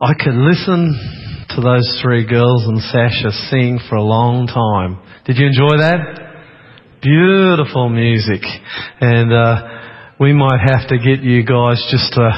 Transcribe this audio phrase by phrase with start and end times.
[0.00, 0.94] I could listen
[1.50, 5.02] to those three girls and Sasha sing for a long time.
[5.26, 7.02] Did you enjoy that?
[7.02, 8.46] Beautiful music.
[9.00, 12.30] And uh, we might have to get you guys just to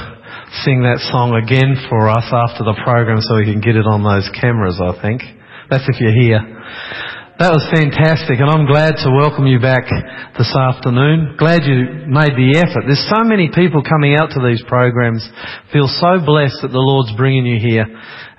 [0.65, 4.01] sing that song again for us after the program so we can get it on
[4.09, 5.21] those cameras, I think.
[5.69, 6.41] That's if you're here.
[7.41, 9.89] That was fantastic, and I'm glad to welcome you back
[10.37, 11.41] this afternoon.
[11.41, 12.85] Glad you made the effort.
[12.85, 15.25] There's so many people coming out to these programs.
[15.73, 17.89] Feel so blessed that the Lord's bringing you here.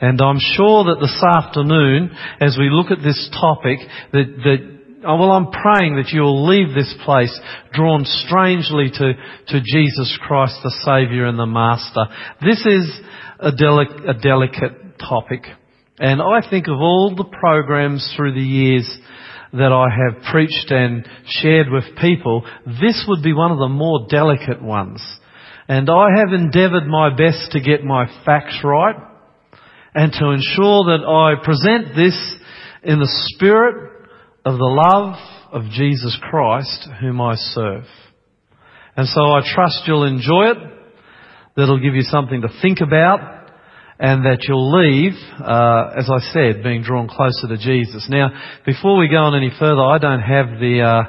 [0.06, 2.14] And I'm sure that this afternoon,
[2.46, 3.82] as we look at this topic,
[4.14, 4.60] that, that
[5.02, 7.34] Oh, well, I'm praying that you'll leave this place
[7.74, 9.14] drawn strangely to,
[9.50, 12.06] to Jesus Christ, the Saviour and the Master.
[12.46, 12.86] This is
[13.40, 15.42] a, delic- a delicate topic.
[16.02, 18.90] And I think of all the programs through the years
[19.54, 24.08] that I have preached and shared with people, this would be one of the more
[24.10, 25.00] delicate ones.
[25.68, 28.96] And I have endeavoured my best to get my facts right
[29.94, 32.18] and to ensure that I present this
[32.82, 34.08] in the spirit
[34.44, 35.16] of the love
[35.52, 37.84] of Jesus Christ whom I serve.
[38.98, 40.58] And so I trust you'll enjoy it,
[41.56, 43.41] that it'll give you something to think about,
[44.02, 48.08] and that you'll leave, uh, as I said, being drawn closer to Jesus.
[48.10, 48.30] Now,
[48.66, 51.04] before we go on any further, I don't have the uh,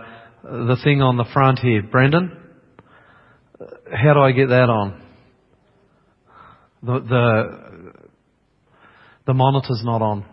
[0.67, 2.37] the thing on the front here, Brendan.
[3.91, 5.03] How do I get that on?
[6.83, 7.93] The the
[9.27, 10.27] the monitor's not on.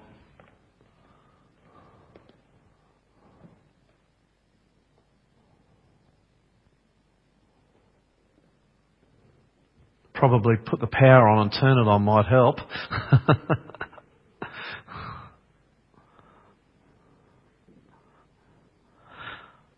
[10.20, 12.58] Probably put the power on and turn it on might help.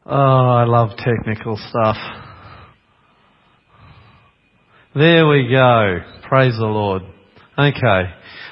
[0.06, 1.96] oh, I love technical stuff.
[4.96, 6.00] There we go.
[6.28, 7.04] Praise the Lord.
[7.58, 8.04] Okay.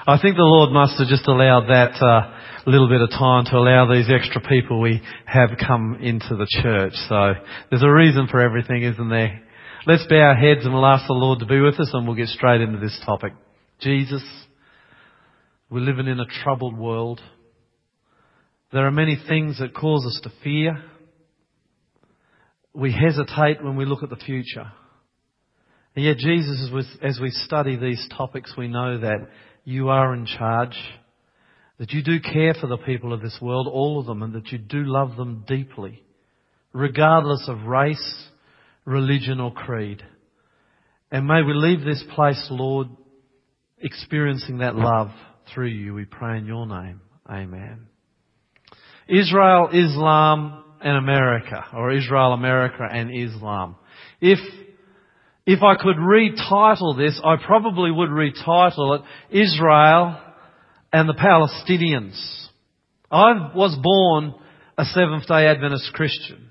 [0.07, 2.31] I think the Lord must have just allowed that uh,
[2.69, 6.93] little bit of time to allow these extra people we have come into the church.
[7.09, 7.33] So
[7.69, 9.41] there's a reason for everything, isn't there?
[9.87, 12.17] Let's bow our heads and we'll ask the Lord to be with us and we'll
[12.17, 13.31] get straight into this topic.
[13.79, 14.21] Jesus,
[15.69, 17.21] we're living in a troubled world.
[18.73, 20.83] There are many things that cause us to fear.
[22.73, 24.69] We hesitate when we look at the future.
[25.95, 26.69] And yet Jesus,
[27.01, 29.29] as we study these topics, we know that
[29.63, 30.77] you are in charge,
[31.77, 34.51] that you do care for the people of this world, all of them, and that
[34.51, 36.03] you do love them deeply,
[36.73, 38.27] regardless of race,
[38.89, 40.03] religion or creed.
[41.11, 42.87] And may we leave this place, Lord,
[43.77, 45.09] experiencing that love
[45.53, 45.93] through you.
[45.93, 47.01] We pray in your name.
[47.29, 47.87] Amen.
[49.07, 53.75] Israel, Islam, and America, or Israel, America, and Islam.
[54.21, 54.39] If,
[55.45, 60.19] if I could retitle this, I probably would retitle it Israel
[60.91, 62.19] and the Palestinians.
[63.11, 64.35] I was born
[64.77, 66.48] a Seventh day Adventist Christian.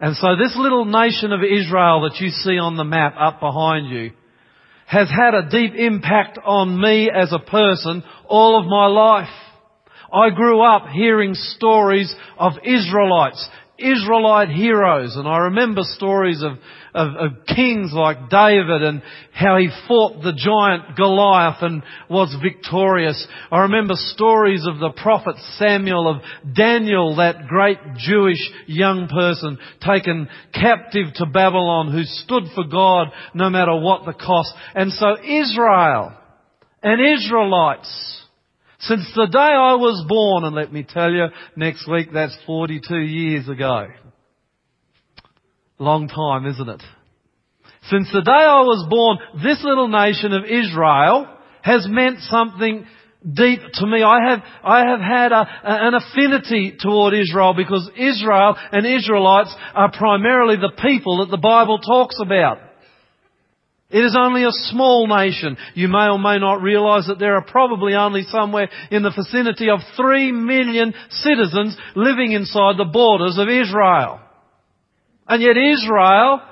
[0.00, 3.90] And so this little nation of Israel that you see on the map up behind
[3.90, 4.12] you
[4.86, 9.28] has had a deep impact on me as a person all of my life.
[10.12, 13.48] I grew up hearing stories of Israelites
[13.80, 15.16] Israelite heroes.
[15.16, 16.52] And I remember stories of,
[16.94, 19.02] of, of, kings like David and
[19.32, 23.26] how he fought the giant Goliath and was victorious.
[23.50, 26.22] I remember stories of the prophet Samuel, of
[26.54, 33.50] Daniel, that great Jewish young person taken captive to Babylon who stood for God no
[33.50, 34.52] matter what the cost.
[34.74, 36.12] And so Israel
[36.82, 38.20] and Israelites
[38.80, 42.96] since the day I was born, and let me tell you, next week that's 42
[42.96, 43.88] years ago.
[45.80, 46.82] Long time, isn't it?
[47.88, 51.26] Since the day I was born, this little nation of Israel
[51.62, 52.84] has meant something
[53.24, 54.02] deep to me.
[54.02, 59.90] I have, I have had a, an affinity toward Israel because Israel and Israelites are
[59.90, 62.58] primarily the people that the Bible talks about.
[63.88, 65.56] It is only a small nation.
[65.74, 69.70] You may or may not realize that there are probably only somewhere in the vicinity
[69.70, 74.20] of three million citizens living inside the borders of Israel.
[75.30, 76.42] And yet Israel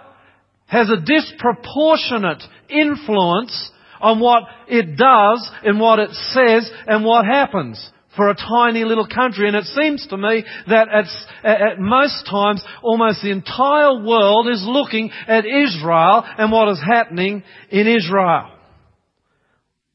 [0.66, 7.90] has a disproportionate influence on what it does and what it says and what happens
[8.14, 9.48] for a tiny little country.
[9.48, 11.06] And it seems to me that at,
[11.42, 17.42] at, most times almost the entire world is looking at Israel and what is happening
[17.70, 18.52] in Israel.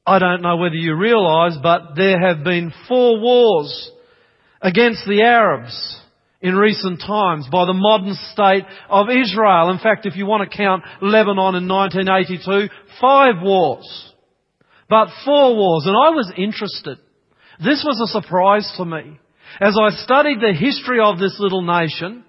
[0.06, 3.92] I don't know whether you realise, but there have been four wars
[4.62, 6.03] against the Arabs
[6.44, 9.72] in recent times by the modern state of Israel.
[9.72, 12.70] In fact, if you want to count Lebanon in 1982,
[13.00, 14.14] five wars.
[14.90, 15.86] but four wars.
[15.88, 17.00] And I was interested.
[17.64, 19.20] This was a surprise to me.
[19.62, 22.26] As I studied the history of this little nation,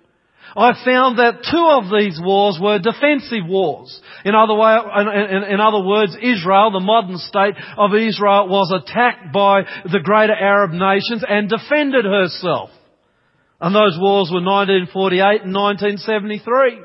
[0.57, 4.01] I found that two of these wars were defensive wars.
[4.25, 8.71] In other, way, in, in, in other words, Israel, the modern state of Israel, was
[8.73, 12.71] attacked by the greater Arab nations and defended herself.
[13.61, 16.81] And those wars were 1948 and 1973.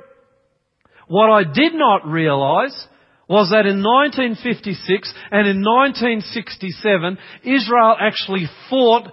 [1.07, 2.87] What I did not realise
[3.27, 9.11] was that in 1956 and in 1967, Israel actually fought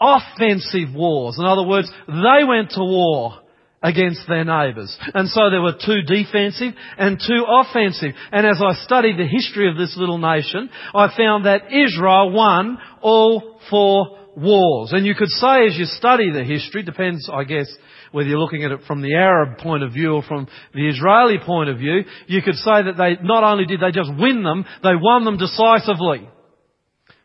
[0.00, 1.38] offensive wars.
[1.38, 3.40] In other words, they went to war
[3.82, 4.96] against their neighbours.
[5.14, 8.12] And so there were two defensive and two offensive.
[8.30, 12.78] And as I studied the history of this little nation, I found that Israel won
[13.00, 14.92] all four wars.
[14.92, 17.66] And you could say as you study the history, depends, I guess,
[18.12, 21.38] whether you're looking at it from the Arab point of view or from the Israeli
[21.44, 24.64] point of view, you could say that they, not only did they just win them,
[24.82, 26.28] they won them decisively.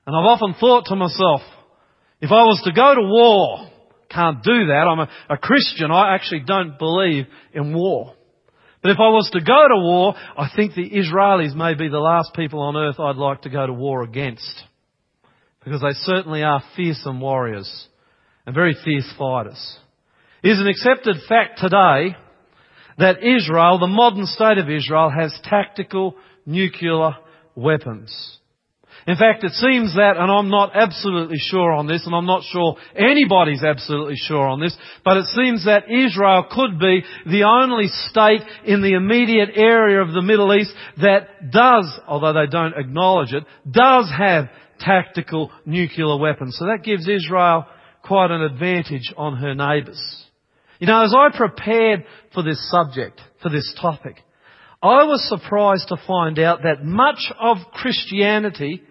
[0.07, 1.41] And I've often thought to myself,
[2.21, 3.71] if I was to go to war,
[4.09, 4.87] can't do that.
[4.87, 5.91] I'm a, a Christian.
[5.91, 8.13] I actually don't believe in war.
[8.81, 11.99] But if I was to go to war, I think the Israelis may be the
[11.99, 14.63] last people on earth I'd like to go to war against.
[15.65, 17.87] Because they certainly are fearsome warriors
[18.45, 19.77] and very fierce fighters.
[20.43, 22.15] It is an accepted fact today
[22.99, 26.15] that Israel, the modern state of Israel, has tactical
[26.45, 27.15] nuclear
[27.55, 28.39] weapons.
[29.07, 32.43] In fact, it seems that, and I'm not absolutely sure on this, and I'm not
[32.43, 37.87] sure anybody's absolutely sure on this, but it seems that Israel could be the only
[37.87, 43.33] state in the immediate area of the Middle East that does, although they don't acknowledge
[43.33, 44.49] it, does have
[44.79, 46.55] tactical nuclear weapons.
[46.57, 47.65] So that gives Israel
[48.03, 49.99] quite an advantage on her neighbours.
[50.79, 54.17] You know, as I prepared for this subject, for this topic,
[54.83, 58.83] I was surprised to find out that much of Christianity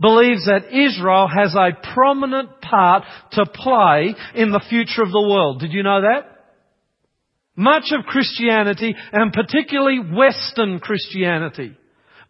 [0.00, 5.60] believes that Israel has a prominent part to play in the future of the world.
[5.60, 6.26] Did you know that?
[7.56, 11.76] Much of Christianity, and particularly Western Christianity,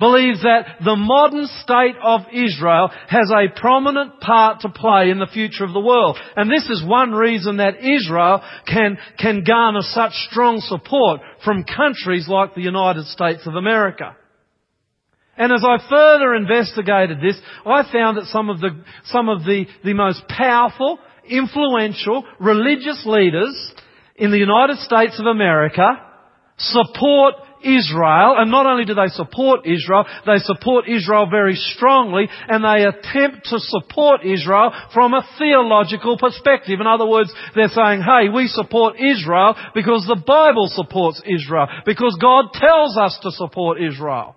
[0.01, 5.29] believes that the modern state of Israel has a prominent part to play in the
[5.31, 6.19] future of the world.
[6.37, 12.27] And this is one reason that Israel can, can garner such strong support from countries
[12.27, 14.17] like the United States of America.
[15.37, 18.71] And as I further investigated this, I found that some of the,
[19.05, 20.99] some of the, the most powerful,
[21.29, 23.73] influential religious leaders
[24.17, 25.87] in the United States of America
[26.59, 32.65] support Israel, and not only do they support Israel, they support Israel very strongly, and
[32.65, 36.81] they attempt to support Israel from a theological perspective.
[36.81, 42.17] In other words, they're saying, hey, we support Israel because the Bible supports Israel, because
[42.21, 44.37] God tells us to support Israel.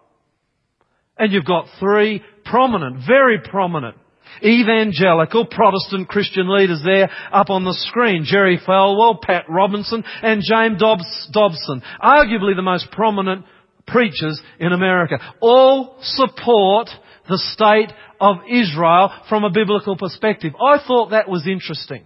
[1.17, 3.97] And you've got three prominent, very prominent
[4.41, 8.23] evangelical Protestant Christian leaders there up on the screen.
[8.25, 11.81] Jerry Falwell, Pat Robertson, and James Dobson.
[12.01, 13.45] Arguably the most prominent
[13.85, 15.19] preachers in America.
[15.41, 16.89] All support
[17.29, 20.53] the state of Israel from a biblical perspective.
[20.55, 22.03] I thought that was interesting.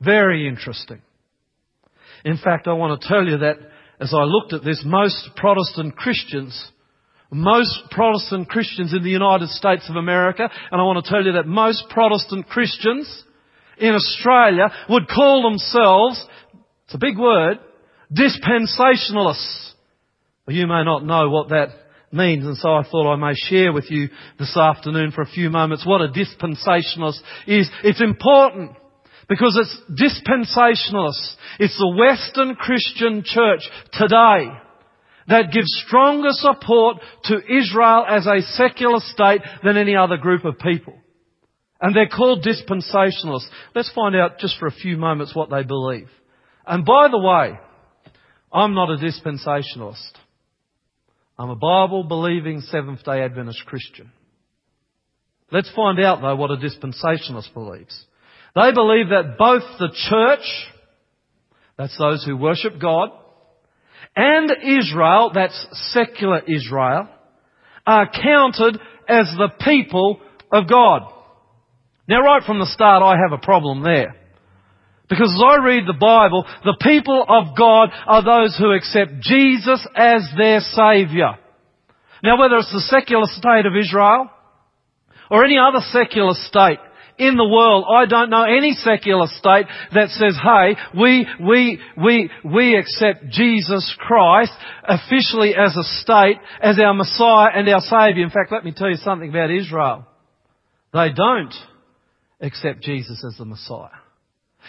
[0.00, 1.00] Very interesting.
[2.24, 3.56] In fact, I want to tell you that
[4.00, 6.71] as I looked at this, most Protestant Christians
[7.32, 11.32] most Protestant Christians in the United States of America, and I want to tell you
[11.32, 13.24] that most Protestant Christians
[13.78, 16.24] in Australia would call themselves,
[16.84, 17.58] it's a big word,
[18.12, 19.72] dispensationalists.
[20.48, 21.68] You may not know what that
[22.12, 25.48] means, and so I thought I may share with you this afternoon for a few
[25.48, 27.70] moments what a dispensationalist is.
[27.82, 28.72] It's important
[29.28, 31.34] because it's dispensationalists.
[31.58, 33.62] It's the Western Christian church
[33.92, 34.48] today
[35.28, 40.58] that gives stronger support to Israel as a secular state than any other group of
[40.58, 40.94] people.
[41.80, 43.48] And they're called dispensationalists.
[43.74, 46.08] Let's find out just for a few moments what they believe.
[46.66, 47.58] And by the way,
[48.52, 50.12] I'm not a dispensationalist.
[51.38, 54.12] I'm a Bible believing Seventh day Adventist Christian.
[55.50, 58.06] Let's find out though what a dispensationalist believes.
[58.54, 60.46] They believe that both the church,
[61.76, 63.10] that's those who worship God,
[64.14, 67.08] and Israel, that's secular Israel,
[67.86, 68.78] are counted
[69.08, 70.20] as the people
[70.52, 71.02] of God.
[72.08, 74.16] Now right from the start I have a problem there.
[75.08, 79.86] Because as I read the Bible, the people of God are those who accept Jesus
[79.94, 81.38] as their Saviour.
[82.22, 84.30] Now whether it's the secular state of Israel,
[85.30, 86.78] or any other secular state
[87.18, 87.84] in the world.
[87.88, 93.94] I don't know any secular state that says, hey, we, we, we, we accept Jesus
[93.98, 94.52] Christ
[94.84, 98.24] officially as a state, as our Messiah and our Saviour.
[98.24, 100.06] In fact, let me tell you something about Israel.
[100.92, 101.54] They don't
[102.40, 103.88] accept Jesus as the Messiah.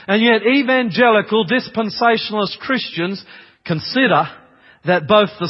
[0.07, 3.23] And yet evangelical dispensationalist Christians
[3.65, 4.25] consider
[4.85, 5.47] that both the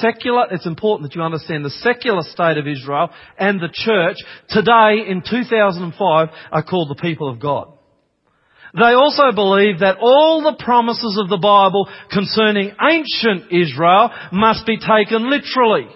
[0.00, 4.16] secular, it's important that you understand the secular state of Israel and the church
[4.48, 7.72] today in 2005 are called the people of God.
[8.74, 14.76] They also believe that all the promises of the Bible concerning ancient Israel must be
[14.76, 15.88] taken literally.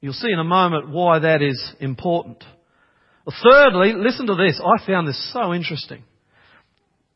[0.00, 2.42] You'll see in a moment why that is important.
[3.44, 4.60] Thirdly, listen to this.
[4.60, 6.02] I found this so interesting.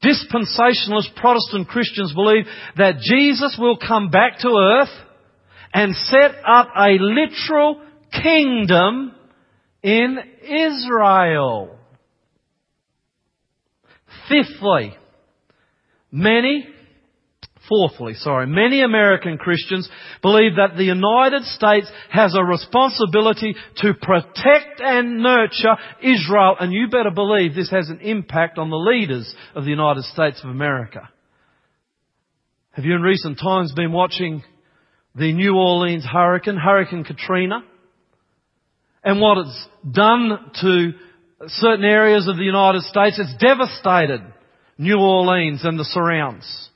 [0.06, 2.44] Dispensationalist Protestant Christians believe
[2.76, 4.90] that Jesus will come back to earth
[5.75, 7.82] and set up a literal
[8.22, 9.12] kingdom
[9.82, 11.76] in Israel.
[14.28, 14.96] Fifthly,
[16.12, 16.66] many
[17.68, 19.88] Fourthly, sorry, many American Christians
[20.23, 26.88] believe that the United States has a responsibility to protect and nurture Israel, and you
[26.88, 31.08] better believe this has an impact on the leaders of the United States of America.
[32.70, 34.44] Have you in recent times been watching
[35.14, 37.64] the New Orleans hurricane, Hurricane Katrina?
[39.02, 40.92] And what it's done to
[41.46, 44.20] certain areas of the United States, it's devastated
[44.78, 46.70] New Orleans and the surrounds.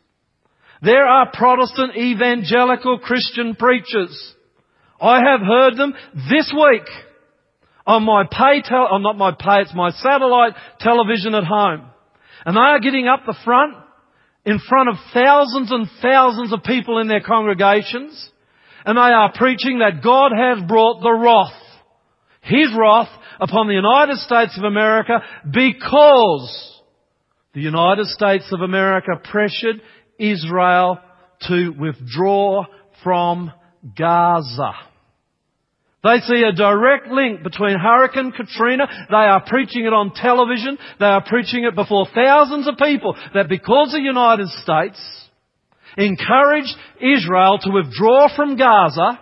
[0.83, 4.35] There are Protestant evangelical Christian preachers.
[5.01, 5.95] I have heard them
[6.31, 6.87] this week
[7.87, 11.87] on my pay, tel- oh, not my pay, it's my satellite television at home.
[12.45, 13.75] And they are getting up the front
[14.45, 18.31] in front of thousands and thousands of people in their congregations
[18.85, 21.61] and they are preaching that God has brought the wrath,
[22.43, 23.09] His wrath
[23.41, 26.81] upon the United States of America because
[27.55, 29.83] the United States of America pressured
[30.21, 31.01] Israel
[31.49, 32.65] to withdraw
[33.03, 33.53] from
[33.97, 34.73] Gaza.
[36.03, 38.87] They see a direct link between Hurricane Katrina.
[39.11, 40.79] They are preaching it on television.
[40.99, 44.99] They are preaching it before thousands of people that because the United States
[45.99, 49.21] encouraged Israel to withdraw from Gaza,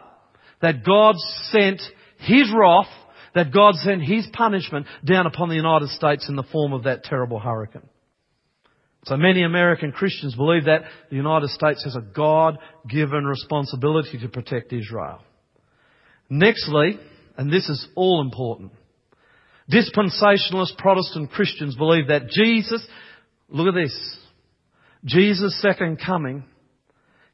[0.61, 1.17] that God
[1.51, 1.81] sent
[2.19, 2.89] His wrath,
[3.35, 7.03] that God sent His punishment down upon the United States in the form of that
[7.05, 7.89] terrible hurricane.
[9.05, 14.73] So many American Christians believe that the United States has a God-given responsibility to protect
[14.73, 15.23] Israel.
[16.31, 16.99] Nextly,
[17.37, 18.73] and this is all important,
[19.73, 22.87] dispensationalist Protestant Christians believe that Jesus,
[23.49, 24.19] look at this,
[25.05, 26.45] Jesus' second coming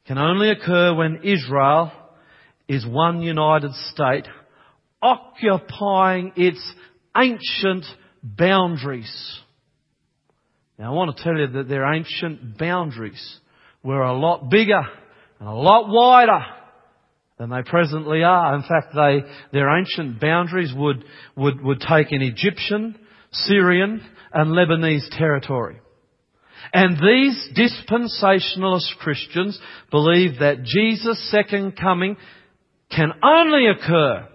[0.05, 1.91] can only occur when Israel
[2.67, 4.27] is one united state
[5.01, 6.73] occupying its
[7.17, 7.85] ancient
[8.23, 9.41] boundaries.
[10.77, 13.39] Now I want to tell you that their ancient boundaries
[13.83, 14.81] were a lot bigger
[15.39, 16.45] and a lot wider
[17.37, 18.55] than they presently are.
[18.55, 19.19] In fact, they,
[19.51, 21.03] their ancient boundaries would,
[21.35, 22.97] would, would take in Egyptian,
[23.31, 24.01] Syrian
[24.33, 25.79] and Lebanese territory.
[26.73, 29.59] And these dispensationalist Christians
[29.91, 32.17] believe that Jesus' second coming
[32.89, 34.27] can only occur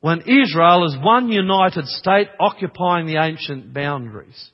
[0.00, 4.50] when Israel is one united state occupying the ancient boundaries.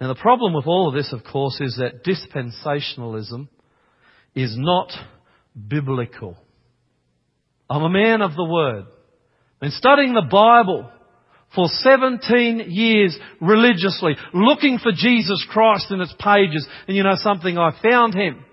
[0.00, 3.48] Now the problem with all of this, of course, is that dispensationalism
[4.34, 4.92] is not
[5.68, 6.36] biblical.
[7.68, 8.84] I'm a man of the Word.
[8.86, 10.90] I've been studying the Bible
[11.54, 16.66] for 17 years religiously, looking for Jesus Christ in its pages.
[16.86, 17.56] And you know something?
[17.56, 18.44] I found Him.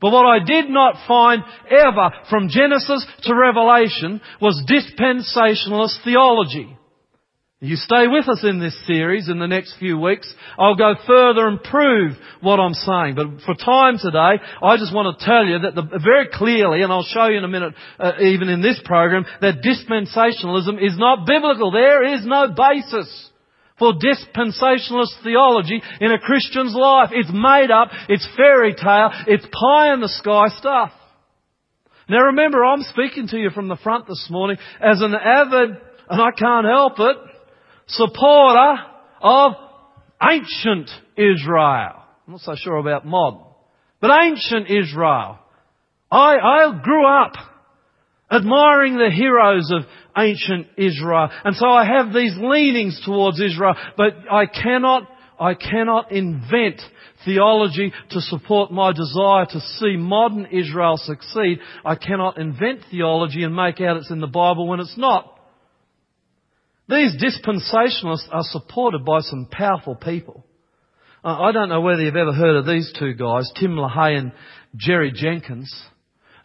[0.00, 6.76] But what I did not find ever from Genesis to Revelation was dispensationalist theology.
[7.60, 10.30] You stay with us in this series in the next few weeks.
[10.58, 13.14] I'll go further and prove what I'm saying.
[13.14, 16.92] But for time today, I just want to tell you that the, very clearly, and
[16.92, 21.26] I'll show you in a minute, uh, even in this program, that dispensationalism is not
[21.26, 21.70] biblical.
[21.70, 23.30] There is no basis
[23.78, 27.08] for dispensationalist theology in a Christian's life.
[27.12, 30.92] It's made up, it's fairy tale, it's pie in the sky stuff.
[32.06, 35.70] Now remember, I'm speaking to you from the front this morning as an avid,
[36.10, 37.16] and I can't help it,
[37.86, 38.74] supporter
[39.20, 39.52] of
[40.22, 42.02] ancient Israel.
[42.26, 43.42] I'm not so sure about modern.
[44.00, 45.38] But ancient Israel.
[46.10, 47.32] I, I grew up
[48.30, 49.82] admiring the heroes of
[50.16, 51.28] ancient Israel.
[51.44, 56.80] And so I have these leanings towards Israel, but I cannot, I cannot invent
[57.24, 61.58] theology to support my desire to see modern Israel succeed.
[61.84, 65.35] I cannot invent theology and make out it's in the Bible when it's not.
[66.88, 70.44] These dispensationalists are supported by some powerful people.
[71.24, 74.32] Uh, I don't know whether you've ever heard of these two guys, Tim LaHaye and
[74.76, 75.74] Jerry Jenkins.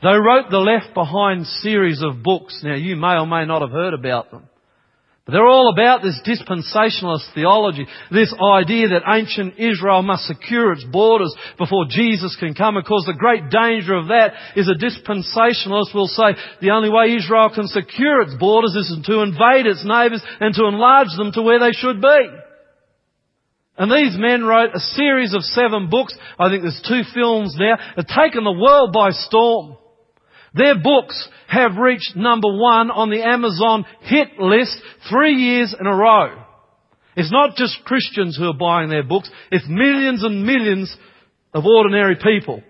[0.01, 2.61] They wrote the Left Behind series of books.
[2.63, 4.47] Now you may or may not have heard about them.
[5.25, 10.83] But they're all about this dispensationalist theology, this idea that ancient Israel must secure its
[10.83, 12.75] borders before Jesus can come.
[12.75, 17.15] Of course, the great danger of that is a dispensationalist will say the only way
[17.15, 21.43] Israel can secure its borders is to invade its neighbours and to enlarge them to
[21.43, 22.27] where they should be.
[23.77, 26.17] And these men wrote a series of seven books.
[26.39, 27.77] I think there's two films now.
[27.95, 29.77] Have taken the world by storm.
[30.53, 34.77] Their books have reached number one on the Amazon hit list
[35.09, 36.43] three years in a row.
[37.15, 40.95] It's not just Christians who are buying their books, it's millions and millions
[41.53, 42.63] of ordinary people.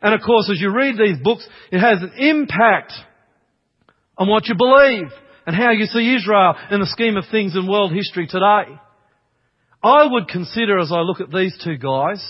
[0.00, 2.92] And of course, as you read these books, it has an impact
[4.16, 5.08] on what you believe
[5.46, 8.78] and how you see Israel in the scheme of things in world history today.
[9.82, 12.22] I would consider as I look at these two guys,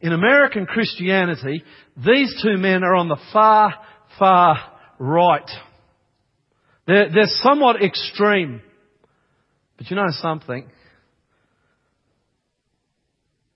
[0.00, 1.62] in American Christianity,
[1.96, 3.74] these two men are on the far
[4.20, 4.58] far
[5.00, 5.50] right.
[6.86, 8.62] They're, they're somewhat extreme.
[9.76, 10.70] But you know something?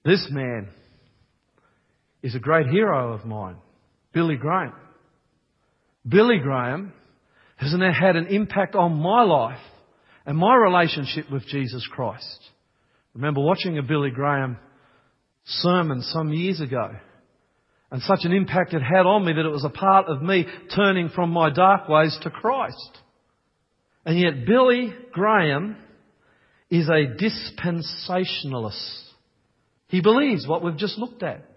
[0.04, 0.70] This man
[2.22, 3.56] is a great hero of mine,
[4.12, 4.72] Billy Graham.
[6.06, 6.92] Billy Graham
[7.56, 9.60] has had an impact on my life
[10.26, 12.40] and my relationship with Jesus Christ.
[13.14, 14.58] Remember watching a Billy Graham
[15.44, 16.90] sermon some years ago
[17.94, 20.44] and such an impact it had on me that it was a part of me
[20.74, 22.98] turning from my dark ways to Christ.
[24.04, 25.76] And yet Billy Graham
[26.68, 29.00] is a dispensationalist.
[29.86, 31.48] He believes what we've just looked at.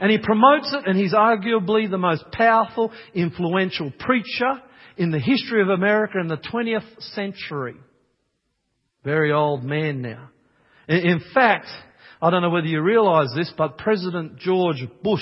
[0.00, 4.62] And he promotes it and he's arguably the most powerful, influential preacher
[4.96, 7.76] in the history of America in the 20th century.
[9.04, 10.30] Very old man now.
[10.88, 11.66] In fact,
[12.22, 15.20] I don't know whether you realise this, but President George Bush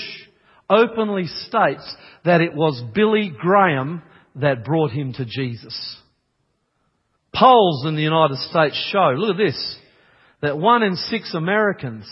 [0.71, 4.01] openly states that it was Billy Graham
[4.35, 5.97] that brought him to Jesus.
[7.33, 9.77] Polls in the United States show, look at this,
[10.41, 12.05] that one in six Americans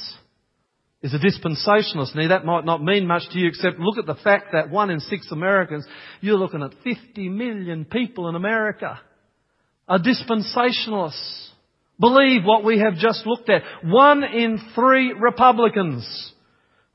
[1.02, 2.16] is a dispensationalist.
[2.16, 4.90] Now that might not mean much to you except look at the fact that one
[4.90, 5.86] in six Americans,
[6.22, 9.00] you're looking at 50 million people in America
[9.88, 11.48] are dispensationalists.
[12.00, 13.64] Believe what we have just looked at.
[13.84, 16.34] One in three Republicans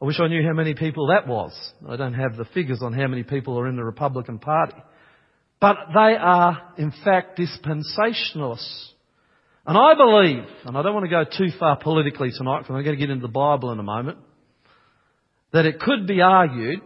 [0.05, 1.51] I wish I knew how many people that was.
[1.89, 4.77] I don't have the figures on how many people are in the Republican Party.
[5.63, 8.91] But they are, in fact, dispensationalists.
[9.67, 12.85] And I believe, and I don't want to go too far politically tonight because I'm
[12.85, 14.19] going to get into the Bible in a moment,
[15.55, 16.81] that it could be argued,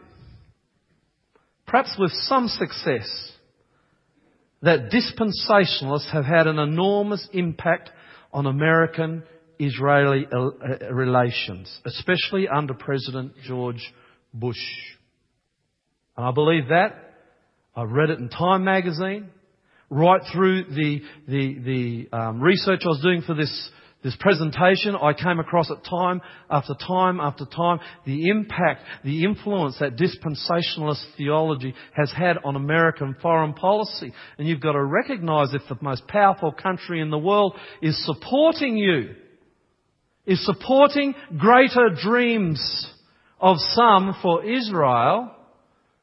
[1.66, 3.32] perhaps with some success,
[4.62, 7.90] that dispensationalists have had an enormous impact
[8.32, 9.24] on American
[9.58, 13.92] Israeli uh, uh, relations, especially under President George
[14.32, 14.56] Bush.
[16.16, 17.04] And I believe that.
[17.74, 19.30] I read it in Time magazine.
[19.90, 23.70] Right through the, the, the um, research I was doing for this,
[24.04, 29.78] this presentation, I came across it time after time after time, the impact, the influence
[29.78, 34.12] that dispensationalist theology has had on American foreign policy.
[34.36, 38.76] And you've got to recognize if the most powerful country in the world is supporting
[38.76, 39.14] you,
[40.28, 42.86] is supporting greater dreams
[43.40, 45.34] of some for Israel,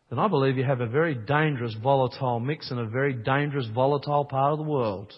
[0.10, 4.26] then I believe you have a very dangerous volatile mix in a very dangerous volatile
[4.26, 5.14] part of the world.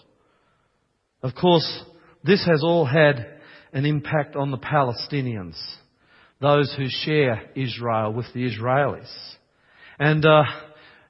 [1.22, 1.82] Of course,
[2.22, 3.26] this has all had
[3.72, 5.56] an impact on the Palestinians,
[6.42, 9.10] those who share Israel with the Israelis.
[9.98, 10.42] And uh,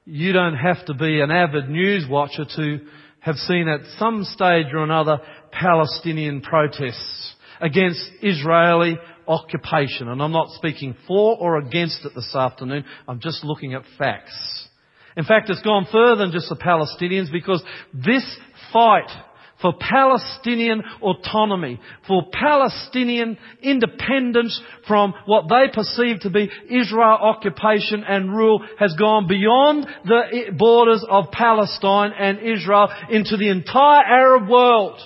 [0.05, 2.79] you don't have to be an avid news watcher to
[3.19, 5.19] have seen at some stage or another
[5.51, 10.07] Palestinian protests against Israeli occupation.
[10.07, 12.85] And I'm not speaking for or against it this afternoon.
[13.07, 14.67] I'm just looking at facts.
[15.15, 18.25] In fact, it's gone further than just the Palestinians because this
[18.71, 19.09] fight
[19.61, 28.33] for Palestinian autonomy, for Palestinian independence from what they perceive to be Israel occupation and
[28.33, 34.99] rule has gone beyond the borders of Palestine and Israel into the entire Arab world.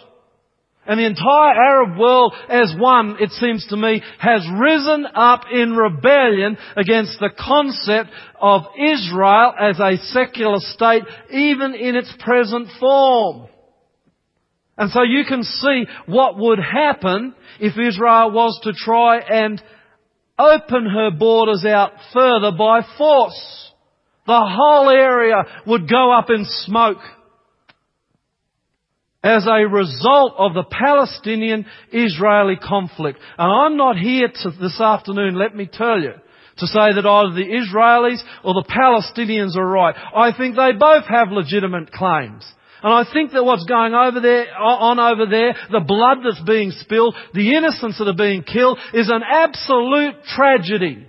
[0.85, 5.75] And the entire Arab world as one, it seems to me, has risen up in
[5.75, 8.09] rebellion against the concept
[8.41, 13.47] of Israel as a secular state, even in its present form.
[14.77, 19.61] And so you can see what would happen if Israel was to try and
[20.37, 23.71] open her borders out further by force.
[24.25, 26.97] The whole area would go up in smoke.
[29.23, 33.19] As a result of the Palestinian-Israeli conflict.
[33.37, 36.13] And I'm not here this afternoon, let me tell you,
[36.57, 39.95] to say that either the Israelis or the Palestinians are right.
[40.13, 42.45] I think they both have legitimate claims.
[42.83, 46.71] And I think that what's going over there, on over there, the blood that's being
[46.71, 51.07] spilled, the innocents that are being killed, is an absolute tragedy.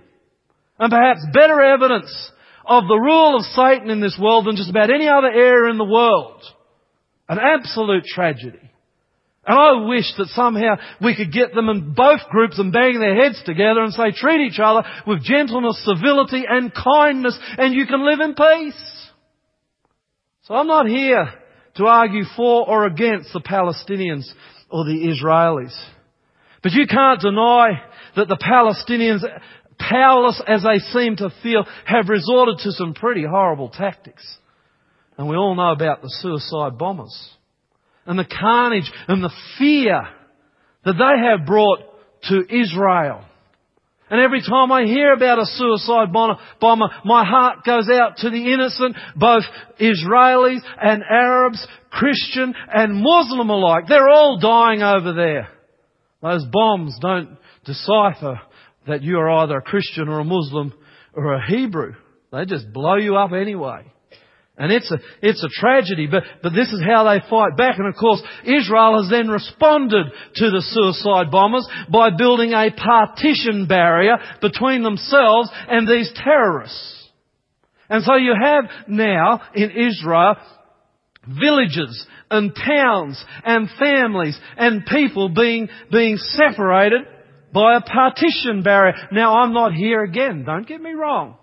[0.79, 2.31] And perhaps better evidence
[2.64, 5.79] of the rule of Satan in this world than just about any other area in
[5.79, 6.44] the world.
[7.28, 8.70] An absolute tragedy.
[9.46, 13.14] And I wish that somehow we could get them in both groups and bang their
[13.14, 18.06] heads together and say, treat each other with gentleness, civility and kindness and you can
[18.06, 19.10] live in peace.
[20.44, 21.30] So I'm not here
[21.76, 24.30] to argue for or against the Palestinians
[24.70, 25.76] or the Israelis.
[26.62, 27.82] But you can't deny
[28.16, 29.22] that the Palestinians,
[29.78, 34.38] powerless as they seem to feel, have resorted to some pretty horrible tactics.
[35.16, 37.16] And we all know about the suicide bombers
[38.07, 40.09] and the carnage and the fear
[40.85, 41.81] that they have brought
[42.24, 43.24] to Israel.
[44.11, 48.53] And every time I hear about a suicide bomber, my heart goes out to the
[48.53, 49.44] innocent, both
[49.81, 53.85] Israelis and Arabs, Christian and Muslim alike.
[53.88, 55.48] They're all dying over there.
[56.22, 58.40] Those bombs don't decipher
[58.87, 60.74] that you are either a Christian or a Muslim
[61.14, 61.94] or a Hebrew.
[62.31, 63.90] They just blow you up anyway.
[64.57, 67.79] And it's a, it's a tragedy, but, but this is how they fight back.
[67.79, 73.67] And of course, Israel has then responded to the suicide bombers by building a partition
[73.67, 77.11] barrier between themselves and these terrorists.
[77.88, 80.37] And so you have now in Israel
[81.27, 87.03] villages and towns and families and people being, being separated
[87.53, 88.95] by a partition barrier.
[89.11, 91.38] Now I'm not here again, don't get me wrong.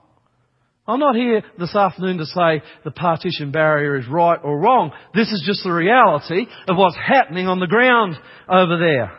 [0.87, 4.91] I'm not here this afternoon to say the partition barrier is right or wrong.
[5.13, 8.15] This is just the reality of what's happening on the ground
[8.49, 9.11] over there.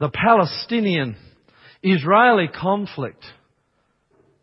[0.00, 1.16] The Palestinian
[1.82, 3.24] Israeli conflict.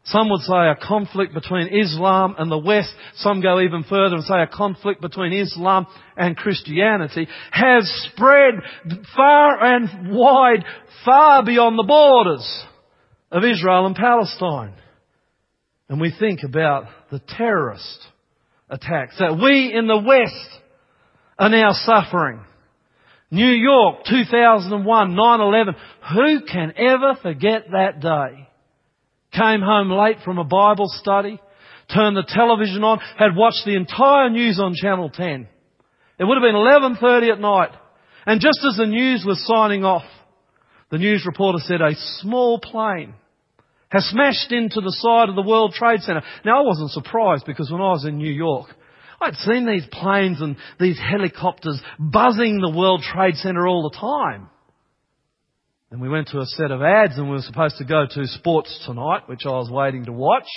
[0.06, 2.90] Some would say a conflict between Islam and the West.
[3.16, 5.86] Some go even further and say a conflict between Islam
[6.16, 8.56] and Christianity has spread
[9.16, 10.64] far and wide,
[11.04, 12.66] far beyond the borders
[13.32, 14.74] of Israel and Palestine
[15.90, 18.00] and we think about the terrorist
[18.70, 20.62] attacks that we in the West
[21.38, 22.42] are now suffering.
[23.32, 25.76] New York, 2001, 9-11.
[26.14, 28.48] Who can ever forget that day?
[29.32, 31.40] Came home late from a Bible study,
[31.94, 35.48] turned the television on, had watched the entire news on Channel 10.
[36.20, 37.72] It would have been 11.30 at night.
[38.26, 40.06] And just as the news was signing off,
[40.92, 43.14] the news reporter said a small plane
[43.90, 46.22] has smashed into the side of the World Trade Center.
[46.46, 48.70] Now I wasn't surprised because when I was in New York,
[49.22, 54.50] I'd seen these planes and these helicopters buzzing the World Trade Center all the time.
[55.92, 58.28] And we went to a set of ads and we were supposed to go to
[58.28, 60.48] Sports Tonight, which I was waiting to watch.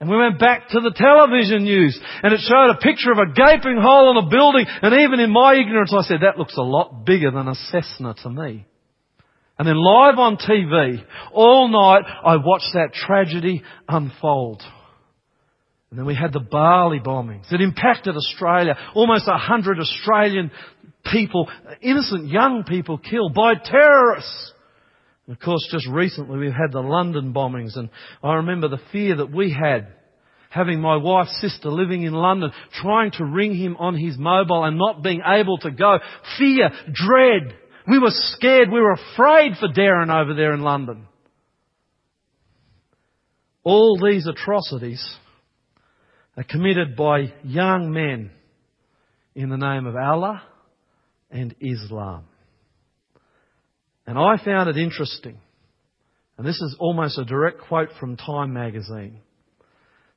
[0.00, 3.32] And we went back to the television news and it showed a picture of a
[3.32, 6.62] gaping hole in a building and even in my ignorance I said, that looks a
[6.62, 8.66] lot bigger than a Cessna to me.
[9.58, 14.62] And then live on TV, all night, I watched that tragedy unfold.
[15.90, 17.52] And then we had the Bali bombings.
[17.52, 18.76] It impacted Australia.
[18.96, 20.50] Almost a hundred Australian
[21.12, 21.48] people,
[21.80, 24.52] innocent young people killed by terrorists.
[25.26, 27.90] And of course, just recently we've had the London bombings and
[28.24, 29.86] I remember the fear that we had
[30.54, 34.78] having my wife's sister living in London, trying to ring him on his mobile and
[34.78, 35.98] not being able to go.
[36.38, 37.56] Fear, dread.
[37.86, 38.70] We were scared.
[38.70, 41.06] We were afraid for Darren over there in London.
[43.62, 45.04] All these atrocities
[46.36, 48.30] are committed by young men
[49.34, 50.42] in the name of Allah
[51.30, 52.24] and Islam.
[54.06, 55.38] And I found it interesting,
[56.36, 59.20] and this is almost a direct quote from Time magazine,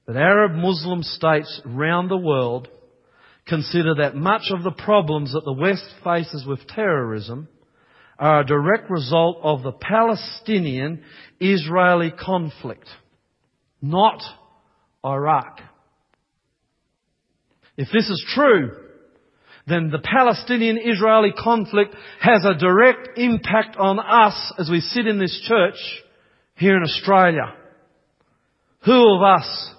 [0.05, 2.67] that Arab Muslim states around the world
[3.45, 7.47] consider that much of the problems that the West faces with terrorism
[8.19, 12.87] are a direct result of the Palestinian-Israeli conflict,
[13.81, 14.21] not
[15.05, 15.61] Iraq.
[17.77, 18.71] If this is true,
[19.67, 25.39] then the Palestinian-Israeli conflict has a direct impact on us as we sit in this
[25.47, 25.75] church
[26.55, 27.53] here in Australia.
[28.85, 29.73] Who of us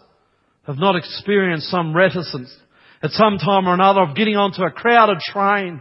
[0.67, 2.55] have not experienced some reticence
[3.03, 5.81] at some time or another of getting onto a crowded train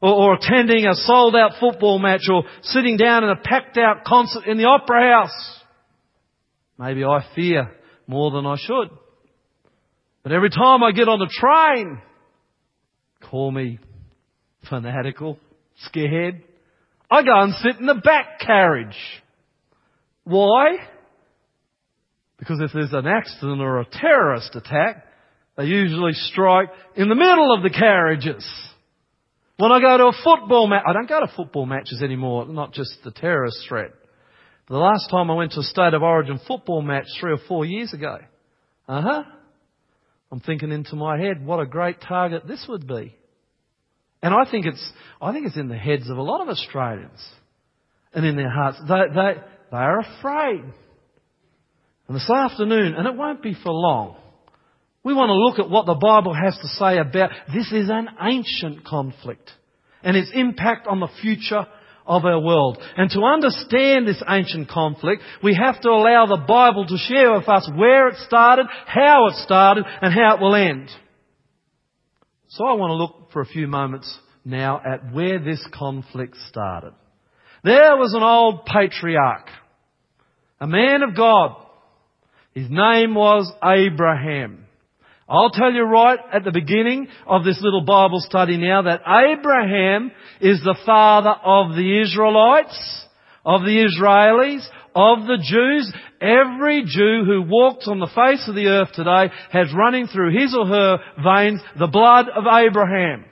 [0.00, 4.04] or, or attending a sold out football match or sitting down in a packed out
[4.04, 5.60] concert in the opera house.
[6.78, 7.70] Maybe I fear
[8.06, 8.90] more than I should.
[10.22, 12.00] But every time I get on the train,
[13.28, 13.78] Call me
[14.68, 15.38] fanatical,
[15.84, 16.42] scared.
[17.10, 18.96] I go and sit in the back carriage.
[20.24, 20.76] Why?
[22.38, 25.04] Because if there's an accident or a terrorist attack,
[25.56, 28.46] they usually strike in the middle of the carriages.
[29.60, 32.72] When I go to a football match, I don't go to football matches anymore, not
[32.72, 33.90] just the terrorist threat.
[34.68, 37.66] The last time I went to a state of origin football match three or four
[37.66, 38.16] years ago.
[38.88, 39.22] Uh huh.
[40.32, 43.14] I'm thinking into my head, what a great target this would be.
[44.22, 47.22] And I think it's, I think it's in the heads of a lot of Australians.
[48.14, 48.80] And in their hearts.
[48.88, 49.32] They, they,
[49.72, 50.64] they are afraid.
[52.08, 54.16] And this afternoon, and it won't be for long,
[55.02, 58.08] we want to look at what the Bible has to say about this is an
[58.20, 59.50] ancient conflict
[60.02, 61.66] and its impact on the future
[62.06, 62.78] of our world.
[62.96, 67.48] And to understand this ancient conflict, we have to allow the Bible to share with
[67.48, 70.90] us where it started, how it started, and how it will end.
[72.48, 76.92] So I want to look for a few moments now at where this conflict started.
[77.62, 79.48] There was an old patriarch,
[80.60, 81.56] a man of God.
[82.54, 84.66] His name was Abraham.
[85.30, 90.10] I'll tell you right at the beginning of this little Bible study now that Abraham
[90.40, 93.06] is the father of the Israelites,
[93.46, 95.92] of the Israelis, of the Jews.
[96.20, 100.52] Every Jew who walks on the face of the earth today has running through his
[100.52, 103.24] or her veins the blood of Abraham.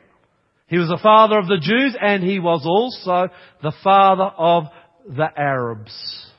[0.69, 3.29] He was the father of the Jews and he was also
[3.61, 4.65] the father of
[5.09, 6.31] the Arabs.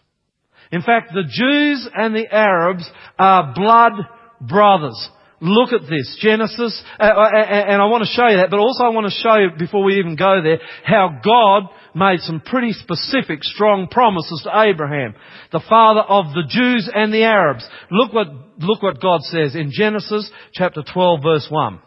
[0.71, 3.93] In fact, the Jews and the Arabs are blood
[4.39, 5.09] brothers.
[5.41, 6.17] Look at this.
[6.19, 9.21] Genesis, uh, uh and I want to show you that, but also I want to
[9.23, 14.41] show you, before we even go there, how God made some pretty specific, strong promises
[14.43, 15.15] to Abraham,
[15.51, 17.67] the father of the Jews and the Arabs.
[17.89, 18.27] Look what,
[18.59, 21.79] look what God says in Genesis chapter 12 verse 1.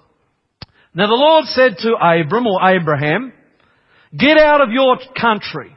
[0.95, 3.33] Now the Lord said to Abram or Abraham,
[4.17, 5.77] get out of your country,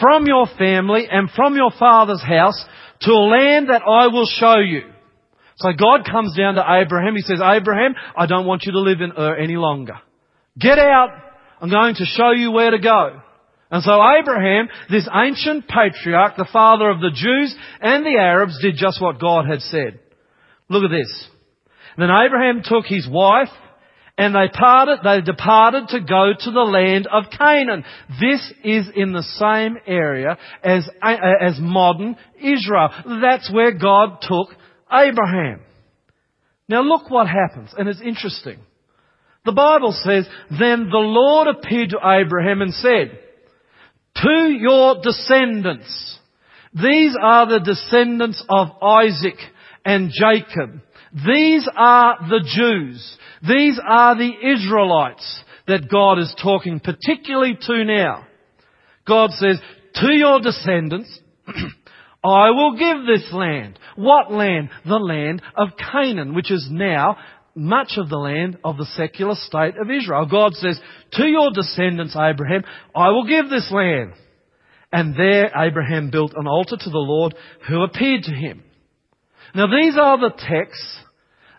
[0.00, 2.64] from your family and from your father's house
[3.00, 4.89] to a land that I will show you.
[5.60, 7.14] So God comes down to Abraham.
[7.14, 10.00] He says, Abraham, I don't want you to live in Ur any longer.
[10.58, 11.10] Get out.
[11.60, 13.20] I'm going to show you where to go.
[13.70, 18.76] And so Abraham, this ancient patriarch, the father of the Jews and the Arabs, did
[18.76, 20.00] just what God had said.
[20.68, 21.28] Look at this.
[21.98, 23.50] Then Abraham took his wife
[24.16, 27.84] and they parted, they departed to go to the land of Canaan.
[28.20, 32.90] This is in the same area as, uh, as modern Israel.
[33.22, 34.56] That's where God took
[34.92, 35.60] Abraham.
[36.68, 38.58] Now look what happens, and it's interesting.
[39.44, 43.18] The Bible says, Then the Lord appeared to Abraham and said,
[44.16, 46.18] To your descendants,
[46.74, 49.38] these are the descendants of Isaac
[49.84, 50.80] and Jacob.
[51.12, 53.18] These are the Jews.
[53.42, 58.26] These are the Israelites that God is talking particularly to now.
[59.06, 59.58] God says,
[59.96, 61.18] to your descendants,
[62.22, 63.78] I will give this land.
[63.96, 64.70] What land?
[64.86, 67.16] The land of Canaan, which is now
[67.54, 70.26] much of the land of the secular state of Israel.
[70.26, 70.80] God says,
[71.12, 72.62] to your descendants, Abraham,
[72.94, 74.12] I will give this land.
[74.92, 77.34] And there Abraham built an altar to the Lord
[77.68, 78.64] who appeared to him.
[79.54, 81.00] Now these are the texts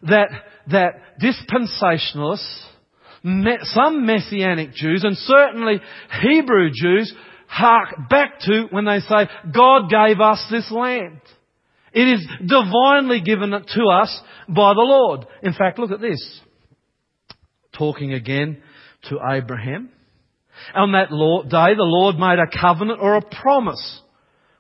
[0.04, 0.30] that,
[0.70, 2.68] that dispensationalists,
[3.64, 5.80] some Messianic Jews, and certainly
[6.22, 7.14] Hebrew Jews
[7.52, 11.20] hark back to when they say, God gave us this land.
[11.94, 15.28] It is divinely given to us by the Lord.
[15.44, 16.42] In fact, look at this.
[17.78, 18.62] Talking again
[19.10, 19.90] to Abraham.
[20.74, 24.02] On that day, the Lord made a covenant or a promise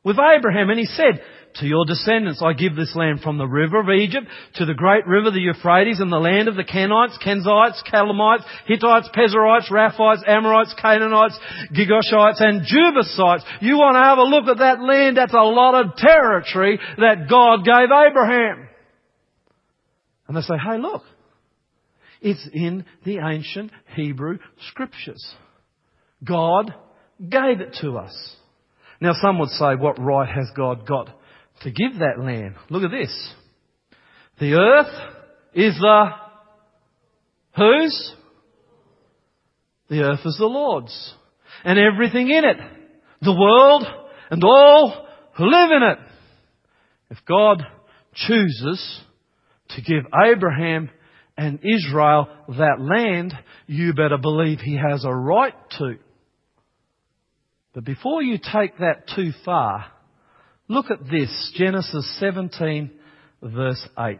[0.03, 1.21] with Abraham and he said,
[1.55, 5.05] to your descendants I give this land from the river of Egypt to the great
[5.05, 10.73] river, the Euphrates, and the land of the Kenites, Kenizzites, Calamites, Hittites, Perizzites, Rephaites, Amorites,
[10.81, 11.37] Canaanites,
[11.73, 13.43] Girgashites, and Jebusites.
[13.61, 15.17] You want to have a look at that land?
[15.17, 18.67] That's a lot of territory that God gave Abraham.
[20.27, 21.03] And they say, hey look,
[22.21, 24.37] it's in the ancient Hebrew
[24.69, 25.35] scriptures.
[26.23, 26.73] God
[27.19, 28.35] gave it to us.
[29.01, 31.09] Now some would say, what right has God got
[31.63, 32.55] to give that land.
[32.69, 33.33] Look at this.
[34.39, 35.13] The earth
[35.53, 36.05] is the
[37.55, 38.15] whose?
[39.89, 41.15] The earth is the Lord's.
[41.63, 42.57] And everything in it.
[43.21, 43.85] The world
[44.31, 45.97] and all who live in it.
[47.11, 47.63] If God
[48.15, 49.01] chooses
[49.69, 50.89] to give Abraham
[51.37, 53.33] and Israel that land,
[53.67, 55.95] you better believe he has a right to.
[57.73, 59.85] But before you take that too far,
[60.71, 62.91] Look at this, Genesis 17
[63.43, 64.19] verse 8.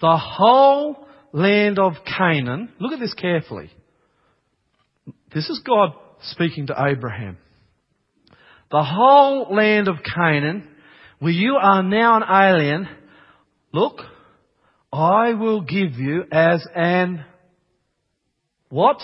[0.00, 3.70] The whole land of Canaan, look at this carefully.
[5.34, 5.90] This is God
[6.30, 7.36] speaking to Abraham.
[8.70, 10.66] The whole land of Canaan,
[11.18, 12.88] where you are now an alien,
[13.70, 13.98] look,
[14.90, 17.22] I will give you as an
[18.70, 18.96] what?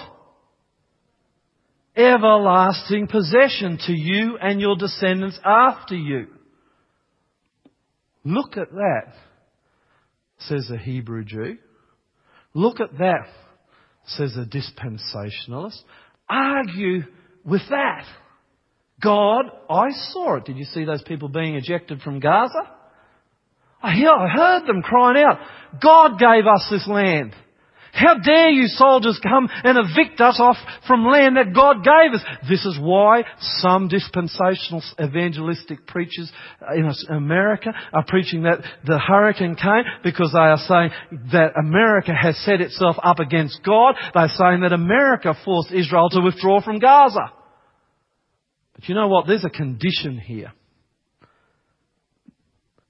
[1.99, 6.29] Everlasting possession to you and your descendants after you.
[8.25, 9.15] Look at that,
[10.39, 11.59] says a Hebrew Jew.
[12.55, 13.27] Look at that,
[14.07, 15.81] says a dispensationalist.
[16.29, 17.03] Argue
[17.45, 18.05] with that.
[19.03, 20.45] God, I saw it.
[20.45, 22.75] Did you see those people being ejected from Gaza?
[23.83, 25.39] I heard them crying out,
[25.81, 27.35] God gave us this land.
[27.93, 32.25] How dare you soldiers come and evict us off from land that God gave us?
[32.49, 33.25] This is why
[33.61, 36.31] some dispensational evangelistic preachers
[36.75, 40.91] in America are preaching that the hurricane came because they are saying
[41.33, 43.95] that America has set itself up against God.
[44.15, 47.33] They're saying that America forced Israel to withdraw from Gaza.
[48.75, 49.27] But you know what?
[49.27, 50.53] There's a condition here.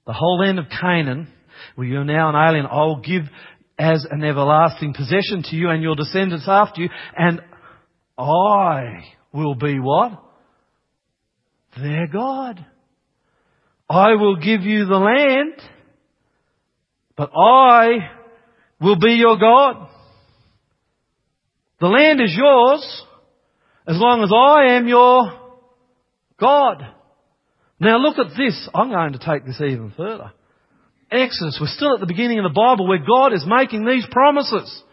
[0.05, 1.27] The whole land of Canaan,
[1.75, 3.23] where you're now an alien, I will give
[3.79, 7.41] as an everlasting possession to you and your descendants after you, and
[8.17, 10.21] I will be what?
[11.77, 12.65] Their God.
[13.89, 15.53] I will give you the land,
[17.15, 18.09] but I
[18.81, 19.87] will be your God.
[21.79, 23.03] The land is yours
[23.87, 25.31] as long as I am your
[26.37, 26.85] God.
[27.79, 28.67] Now look at this.
[28.75, 30.33] I'm going to take this even further.
[31.11, 31.57] Exodus.
[31.59, 34.83] We're still at the beginning of the Bible where God is making these promises.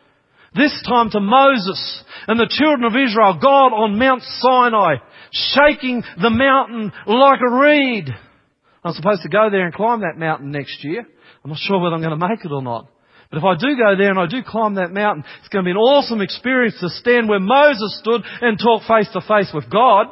[0.54, 4.96] This time to Moses and the children of Israel, God on Mount Sinai,
[5.30, 8.08] shaking the mountain like a reed.
[8.82, 11.04] I'm supposed to go there and climb that mountain next year.
[11.44, 12.88] I'm not sure whether I'm going to make it or not.
[13.30, 15.68] But if I do go there and I do climb that mountain, it's going to
[15.68, 19.68] be an awesome experience to stand where Moses stood and talk face to face with
[19.68, 20.06] God.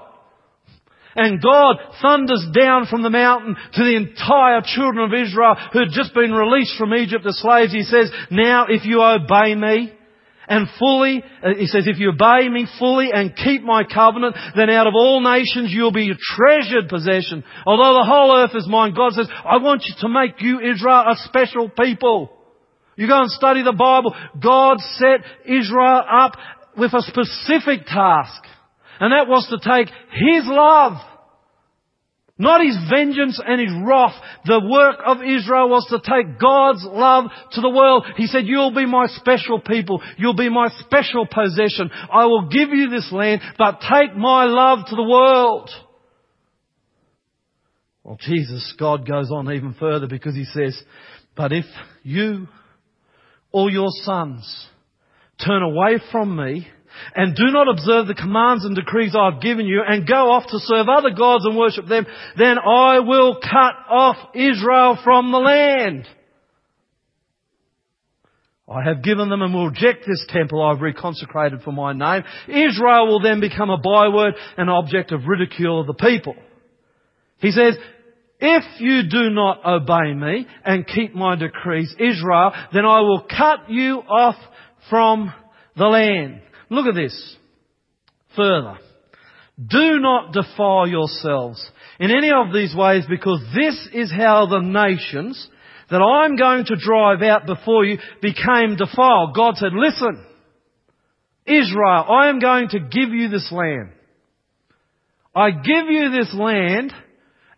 [1.17, 5.91] And God thunders down from the mountain to the entire children of Israel who had
[5.91, 7.73] just been released from Egypt as slaves.
[7.73, 9.93] He says, now if you obey me,
[10.47, 14.69] and fully, uh, he says, if you obey me fully and keep my covenant, then
[14.71, 17.45] out of all nations you'll be a treasured possession.
[17.67, 21.05] Although the whole earth is mine, God says, I want you to make you, Israel,
[21.09, 22.31] a special people.
[22.97, 24.15] You go and study the Bible.
[24.41, 26.37] God set Israel up
[26.77, 28.43] with a specific task.
[29.01, 30.95] And that was to take His love.
[32.37, 34.15] Not His vengeance and His wrath.
[34.45, 38.07] The work of Israel was to take God's love to the world.
[38.17, 40.03] He said, you'll be my special people.
[40.19, 41.91] You'll be my special possession.
[42.13, 45.71] I will give you this land, but take my love to the world.
[48.03, 50.81] Well, Jesus, God goes on even further because He says,
[51.37, 51.65] but if
[52.03, 52.49] you
[53.53, 54.67] or your sons
[55.45, 56.67] turn away from me
[57.15, 60.59] and do not observe the commands and decrees I've given you and go off to
[60.59, 66.07] serve other gods and worship them, then I will cut off Israel from the land.
[68.69, 72.25] I have given them and will reject this temple I've reconsecrated for my name.
[72.49, 76.35] Israel will then become a byword and object of ridicule of the people.
[77.39, 77.77] He says,
[78.41, 83.71] if you do not obey me and keep my decrees, Israel, then I will cut
[83.71, 84.37] you off
[84.89, 85.33] from
[85.77, 86.41] the land.
[86.75, 87.37] Look at this.
[88.37, 88.79] Further.
[89.57, 91.65] Do not defile yourselves
[92.01, 95.49] in any of these ways because this is how the nations
[95.91, 99.37] that I'm going to drive out before you became defiled.
[99.37, 100.25] God said, listen,
[101.47, 103.91] Israel, I am going to give you this land.
[105.35, 106.93] I give you this land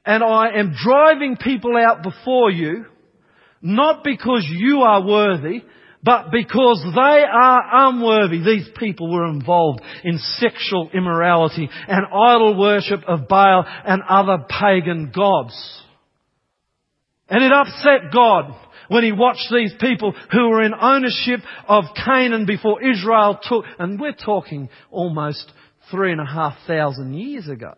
[0.04, 2.86] and I am driving people out before you,
[3.62, 5.62] not because you are worthy,
[6.06, 13.00] but because they are unworthy, these people were involved in sexual immorality and idol worship
[13.08, 15.82] of Baal and other pagan gods.
[17.28, 18.54] And it upset God
[18.88, 23.98] when he watched these people who were in ownership of Canaan before Israel took, and
[23.98, 25.52] we're talking almost
[25.90, 27.74] three and a half thousand years ago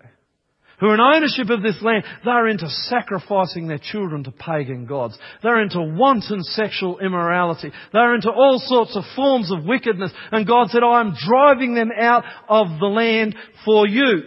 [0.81, 5.19] who are in ownership of this land, they're into sacrificing their children to pagan gods.
[5.43, 7.73] They're into wanton sexual immorality.
[7.93, 10.13] They're into all sorts of forms of wickedness.
[10.31, 13.35] And God said, I am driving them out of the land
[13.65, 14.23] for you.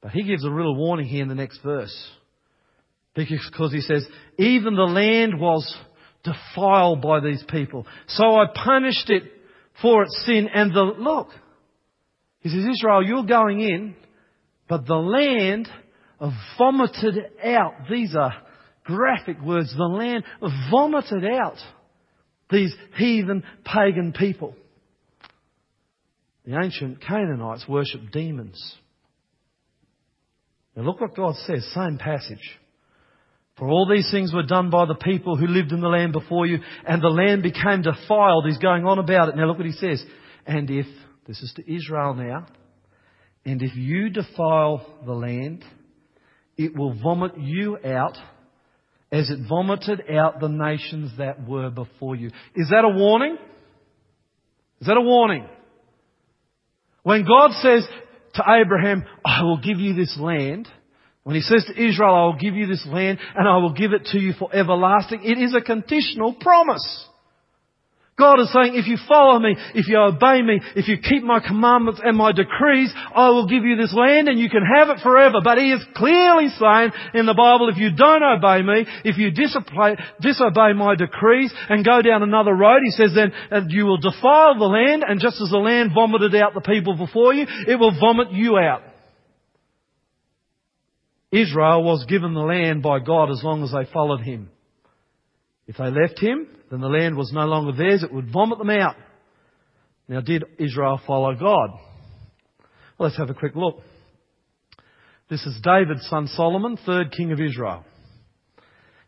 [0.00, 1.94] But He gives a real warning here in the next verse.
[3.14, 4.06] Because He says,
[4.38, 5.76] even the land was
[6.22, 7.86] defiled by these people.
[8.08, 9.24] So I punished it
[9.82, 11.28] for its sin and the, look,
[12.40, 13.96] he says, Israel, you're going in
[14.68, 15.68] but the land
[16.58, 17.74] vomited out.
[17.90, 18.34] These are
[18.84, 19.74] graphic words.
[19.76, 20.24] The land
[20.70, 21.56] vomited out
[22.50, 24.54] These heathen pagan people.
[26.44, 28.76] The ancient Canaanites worshipped demons.
[30.76, 32.58] Now look what God says, same passage.
[33.56, 36.44] For all these things were done by the people who lived in the land before
[36.44, 38.46] you, and the land became defiled.
[38.46, 39.36] He's going on about it.
[39.36, 40.04] Now look what he says.
[40.44, 40.86] And if,
[41.26, 42.46] this is to Israel now,
[43.44, 45.64] and if you defile the land,
[46.56, 48.16] it will vomit you out
[49.12, 52.28] as it vomited out the nations that were before you.
[52.56, 53.36] Is that a warning?
[54.80, 55.46] Is that a warning?
[57.02, 57.86] When God says
[58.34, 60.68] to Abraham, I will give you this land,
[61.22, 63.92] when he says to Israel, I will give you this land and I will give
[63.92, 67.08] it to you for everlasting, it is a conditional promise.
[68.16, 71.40] God is saying, if you follow me, if you obey me, if you keep my
[71.40, 75.02] commandments and my decrees, I will give you this land and you can have it
[75.02, 75.38] forever.
[75.42, 79.32] But He is clearly saying in the Bible, if you don't obey me, if you
[79.32, 83.32] disobey, my decrees and go down another road, He says then
[83.70, 87.34] you will defile the land and just as the land vomited out the people before
[87.34, 88.82] you, it will vomit you out.
[91.32, 94.50] Israel was given the land by God as long as they followed Him.
[95.66, 98.02] If they left him, then the land was no longer theirs.
[98.02, 98.96] It would vomit them out.
[100.08, 101.70] Now, did Israel follow God?
[102.98, 103.80] Well, let's have a quick look.
[105.30, 107.84] This is David's son Solomon, third king of Israel.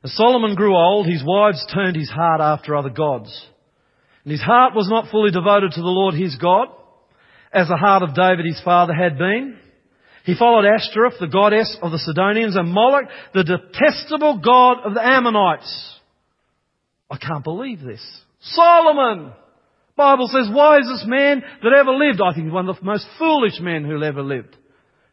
[0.02, 3.46] As Solomon grew old, his wives turned his heart after other gods.
[4.24, 6.68] And his heart was not fully devoted to the Lord his God,
[7.52, 9.58] as the heart of David his father had been.
[10.24, 13.04] He followed Ashtoreth, the goddess of the Sidonians, and Moloch,
[13.34, 15.95] the detestable god of the Ammonites.
[17.10, 18.02] I can't believe this.
[18.40, 19.32] Solomon!
[19.96, 22.20] Bible says, wisest man that ever lived.
[22.20, 24.54] I think he's one of the most foolish men who ever lived.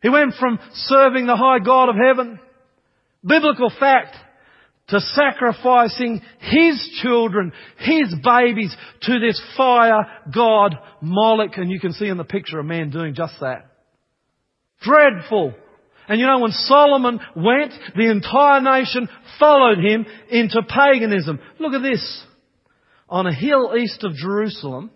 [0.01, 2.39] He went from serving the high God of heaven,
[3.25, 4.15] biblical fact,
[4.89, 11.55] to sacrificing his children, his babies, to this fire god Moloch.
[11.55, 13.71] And you can see in the picture a man doing just that.
[14.81, 15.53] Dreadful.
[16.07, 19.07] And you know, when Solomon went, the entire nation
[19.39, 21.39] followed him into paganism.
[21.59, 22.23] Look at this.
[23.09, 24.91] On a hill east of Jerusalem,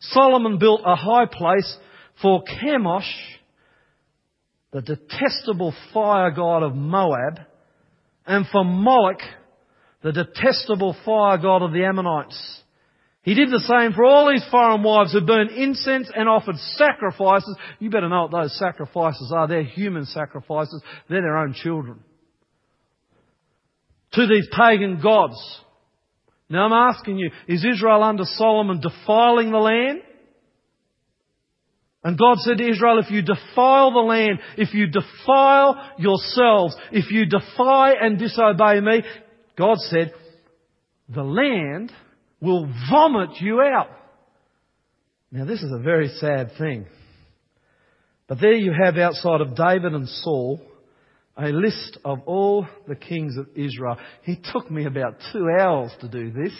[0.00, 1.76] Solomon built a high place
[2.20, 3.10] for Chemosh,
[4.72, 7.40] the detestable fire god of Moab,
[8.26, 9.20] and for Moloch,
[10.02, 12.61] the detestable fire god of the Ammonites.
[13.22, 17.56] He did the same for all these foreign wives who burned incense and offered sacrifices.
[17.78, 19.46] You better know what those sacrifices are.
[19.46, 20.82] They're human sacrifices.
[21.08, 22.00] They're their own children.
[24.14, 25.36] To these pagan gods.
[26.48, 30.00] Now I'm asking you, is Israel under Solomon defiling the land?
[32.04, 37.12] And God said to Israel, if you defile the land, if you defile yourselves, if
[37.12, 39.04] you defy and disobey me,
[39.56, 40.12] God said,
[41.08, 41.92] the land
[42.42, 43.88] will vomit you out.
[45.30, 46.86] Now this is a very sad thing.
[48.26, 50.60] But there you have outside of David and Saul
[51.36, 53.96] a list of all the kings of Israel.
[54.24, 56.52] It took me about two hours to do this.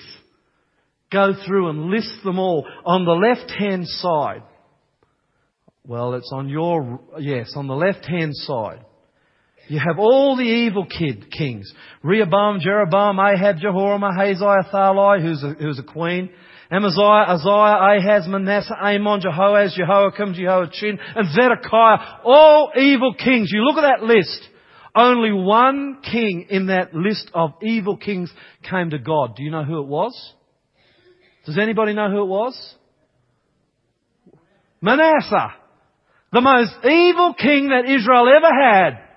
[1.11, 2.67] Go through and list them all.
[2.87, 4.43] On the left hand side,
[5.85, 8.85] well, it's on your, yes, on the left hand side.
[9.73, 11.73] You have all the evil kid kings.
[12.03, 16.29] Rehoboam, Jeroboam, Ahab, Jehoram, Ahaziah, Athaliah, who's a, who's a queen.
[16.71, 22.21] Amaziah, Isaiah, Ahaz, Manasseh, Amon, Jehoaz, Jehoiakim, Jehoiachin, and Zedekiah.
[22.23, 23.51] All evil kings.
[23.51, 24.47] You look at that list.
[24.95, 28.31] Only one king in that list of evil kings
[28.69, 29.37] came to God.
[29.37, 30.35] Do you know who it was?
[31.47, 32.75] Does anybody know who it was?
[34.83, 35.55] Manasseh.
[36.31, 39.12] The most evil king that Israel ever had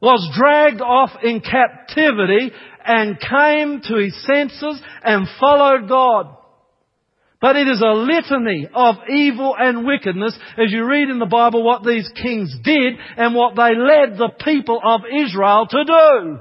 [0.00, 2.52] was dragged off in captivity
[2.84, 6.36] and came to his senses and followed God.
[7.40, 11.62] But it is a litany of evil and wickedness as you read in the Bible
[11.62, 16.38] what these kings did and what they led the people of Israel to do.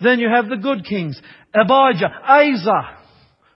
[0.00, 1.20] Then you have the good kings.
[1.54, 2.98] Abijah, Asa,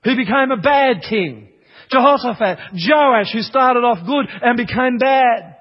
[0.05, 1.49] who became a bad king.
[1.91, 5.53] Jehoshaphat, Joash, who started off good and became bad.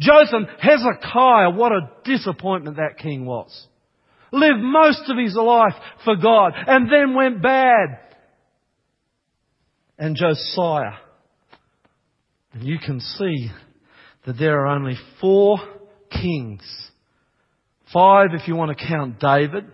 [0.00, 3.66] Jotham, Hezekiah, what a disappointment that king was.
[4.30, 5.74] Lived most of his life
[6.04, 7.98] for God and then went bad.
[9.98, 10.98] And Josiah.
[12.52, 13.50] And you can see
[14.26, 15.58] that there are only four
[16.10, 16.62] kings.
[17.92, 19.64] Five if you want to count David,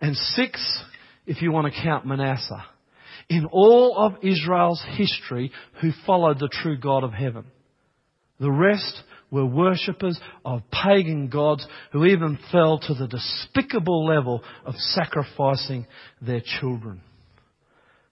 [0.00, 0.82] and six
[1.26, 2.64] if you want to count Manasseh.
[3.28, 7.44] In all of Israel's history who followed the true God of heaven.
[8.40, 9.02] The rest
[9.32, 15.86] were worshippers of pagan gods who even fell to the despicable level of sacrificing
[16.20, 17.00] their children.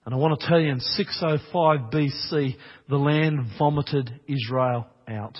[0.03, 2.55] And I want to tell you in 605 BC,
[2.89, 5.37] the land vomited Israel out.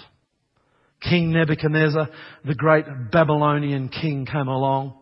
[1.02, 2.10] King Nebuchadnezzar,
[2.46, 5.01] the great Babylonian king, came along.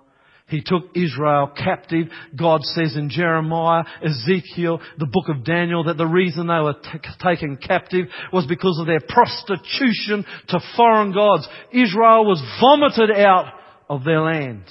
[0.50, 2.08] He took Israel captive.
[2.36, 7.00] God says in Jeremiah, Ezekiel, the book of Daniel, that the reason they were t-
[7.24, 11.47] taken captive was because of their prostitution to foreign gods.
[11.72, 13.54] Israel was vomited out
[13.88, 14.64] of their land.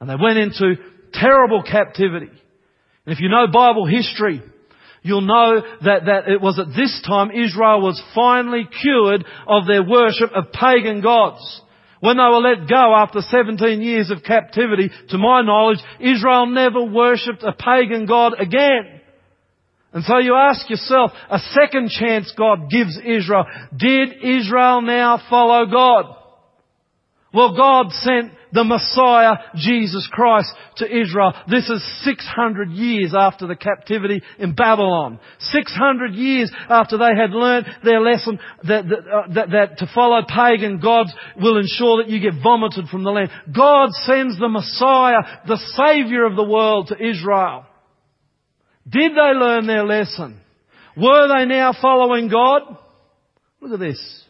[0.00, 0.76] And they went into
[1.12, 2.30] terrible captivity.
[3.06, 4.42] And if you know Bible history,
[5.02, 9.82] you'll know that, that it was at this time Israel was finally cured of their
[9.82, 11.62] worship of pagan gods.
[12.00, 16.82] When they were let go after 17 years of captivity, to my knowledge, Israel never
[16.82, 19.00] worshipped a pagan god again.
[19.92, 23.44] And so you ask yourself, a second chance God gives Israel.
[23.76, 26.16] Did Israel now follow God?
[27.34, 31.32] Well, God sent the Messiah, Jesus Christ, to Israel.
[31.48, 35.20] This is 600 years after the captivity in Babylon.
[35.38, 40.22] 600 years after they had learned their lesson that, that, uh, that, that to follow
[40.26, 43.30] pagan gods will ensure that you get vomited from the land.
[43.54, 47.66] God sends the Messiah, the Savior of the world, to Israel.
[48.88, 50.40] Did they learn their lesson?
[50.96, 52.62] Were they now following God?
[53.60, 54.24] Look at this.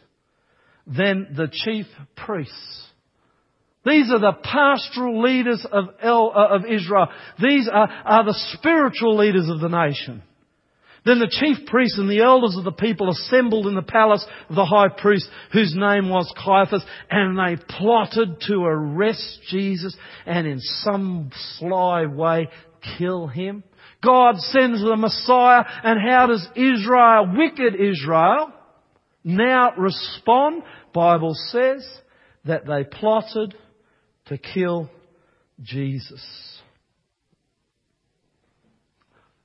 [0.85, 2.90] Then the chief priests
[3.85, 7.07] these are the pastoral leaders of, El, uh, of Israel.
[7.41, 10.21] These are, are the spiritual leaders of the nation.
[11.03, 14.55] Then the chief priests and the elders of the people assembled in the palace of
[14.55, 20.59] the high priest, whose name was Caiaphas, and they plotted to arrest Jesus and in
[20.59, 22.49] some sly way
[22.99, 23.63] kill him.
[24.03, 28.51] God sends the Messiah, and how does Israel, wicked Israel,
[29.23, 30.63] now respond?
[30.93, 31.87] Bible says
[32.45, 33.55] that they plotted
[34.31, 34.89] to kill
[35.61, 36.25] Jesus.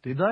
[0.05, 0.23] Did they?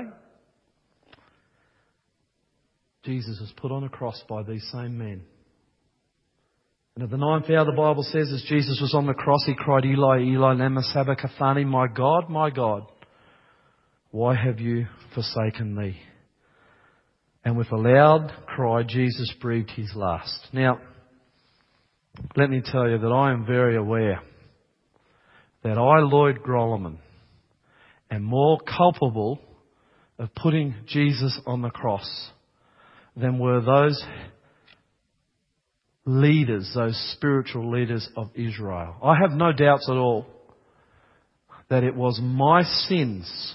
[3.02, 5.22] Jesus was put on a cross by these same men.
[6.94, 9.56] And at the ninth hour, the Bible says, as Jesus was on the cross, he
[9.56, 12.84] cried, Eli, Eli, lama sabachthani, my God, my God,
[14.12, 14.86] why have you
[15.16, 15.98] forsaken me?
[17.44, 20.46] And with a loud cry, Jesus breathed his last.
[20.52, 20.78] Now,
[22.36, 24.22] let me tell you that I am very aware
[25.64, 26.98] that I, Lloyd Grolimund,
[28.10, 29.40] am more culpable
[30.18, 32.30] of putting Jesus on the cross
[33.16, 34.00] than were those
[36.04, 38.94] leaders, those spiritual leaders of Israel.
[39.02, 40.26] I have no doubts at all
[41.70, 43.54] that it was my sins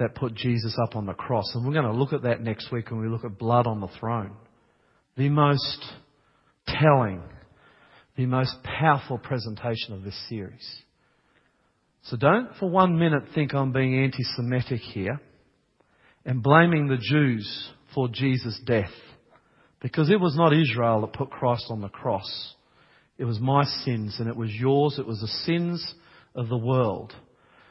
[0.00, 1.44] that put Jesus up on the cross.
[1.54, 3.80] And we're going to look at that next week when we look at blood on
[3.80, 4.32] the throne.
[5.16, 5.84] The most
[6.66, 7.22] telling,
[8.16, 10.83] the most powerful presentation of this series.
[12.04, 15.20] So don't for one minute think I'm being anti-Semitic here
[16.26, 18.90] and blaming the Jews for Jesus' death.
[19.80, 22.54] Because it was not Israel that put Christ on the cross.
[23.16, 24.98] It was my sins and it was yours.
[24.98, 25.94] It was the sins
[26.34, 27.14] of the world.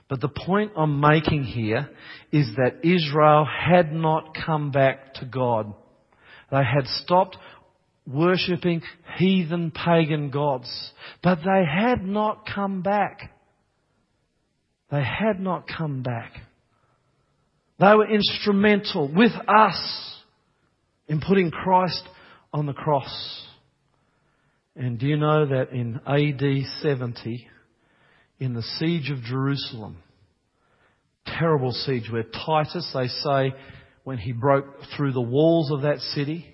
[0.09, 1.89] But the point I'm making here
[2.31, 5.73] is that Israel had not come back to God.
[6.51, 7.37] They had stopped
[8.07, 8.81] worshipping
[9.17, 10.91] heathen pagan gods.
[11.21, 13.32] But they had not come back.
[14.93, 16.33] They had not come back.
[17.79, 20.21] They were instrumental with us
[21.07, 22.03] in putting Christ
[22.53, 23.43] on the cross.
[24.75, 27.47] And do you know that in AD 70,
[28.39, 29.97] in the siege of Jerusalem,
[31.25, 33.55] terrible siege where Titus, they say,
[34.03, 34.65] when he broke
[34.95, 36.45] through the walls of that city,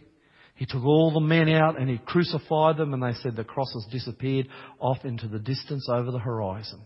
[0.56, 3.86] he took all the men out and he crucified them and they said the crosses
[3.92, 4.48] disappeared
[4.80, 6.80] off into the distance over the horizon.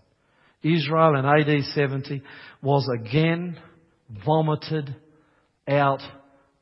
[0.64, 2.24] Israel in AD 70
[2.62, 3.58] was again
[4.26, 4.96] vomited
[5.68, 6.02] out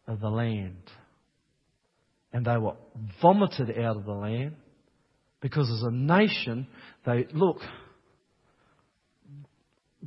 [0.08, 0.82] of the land.
[2.34, 2.76] And they were
[3.22, 4.56] vomited out of the land
[5.42, 6.68] because as a nation,
[7.06, 7.58] they, look,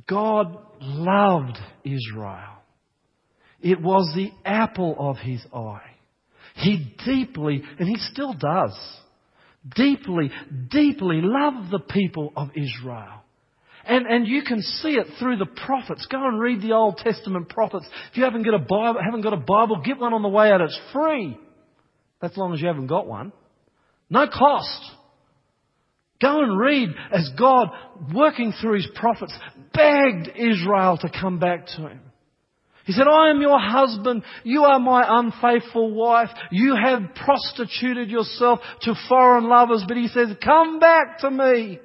[0.07, 2.55] God loved Israel.
[3.61, 5.91] It was the apple of his eye.
[6.55, 8.77] He deeply, and he still does,
[9.75, 10.31] deeply,
[10.69, 13.24] deeply loved the people of Israel.
[13.87, 16.07] And, and you can see it through the prophets.
[16.09, 17.85] Go and read the Old Testament prophets.
[18.11, 20.51] If you haven't got a Bible, haven't got a Bible, get one on the way
[20.51, 20.61] out.
[20.61, 21.37] It's free.
[22.19, 23.31] That's long as you haven't got one.
[24.09, 24.91] No cost.
[26.21, 27.67] Go and read as God,
[28.13, 29.37] working through His prophets,
[29.73, 31.99] begged Israel to come back to Him.
[32.85, 34.23] He said, I am your husband.
[34.43, 36.29] You are my unfaithful wife.
[36.51, 39.83] You have prostituted yourself to foreign lovers.
[39.87, 41.79] But he says, come back to me.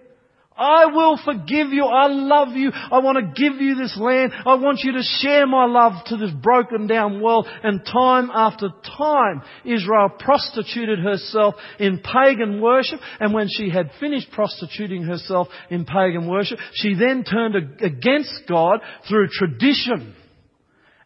[0.57, 1.85] I will forgive you.
[1.87, 2.71] I love you.
[2.73, 4.33] I want to give you this land.
[4.45, 7.47] I want you to share my love to this broken down world.
[7.63, 13.01] And time after time, Israel prostituted herself in pagan worship.
[13.21, 18.81] And when she had finished prostituting herself in pagan worship, she then turned against God
[19.09, 20.15] through tradition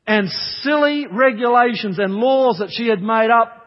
[0.06, 0.28] and
[0.60, 3.63] silly regulations and laws that she had made up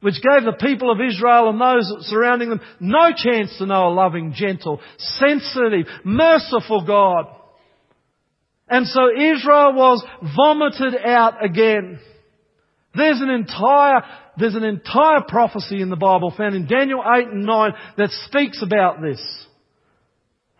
[0.00, 3.94] which gave the people of Israel and those surrounding them no chance to know a
[3.94, 7.26] loving, gentle, sensitive, merciful God.
[8.68, 10.04] And so Israel was
[10.36, 11.98] vomited out again.
[12.94, 14.02] There's an entire,
[14.36, 18.62] there's an entire prophecy in the Bible found in Daniel 8 and 9 that speaks
[18.62, 19.20] about this.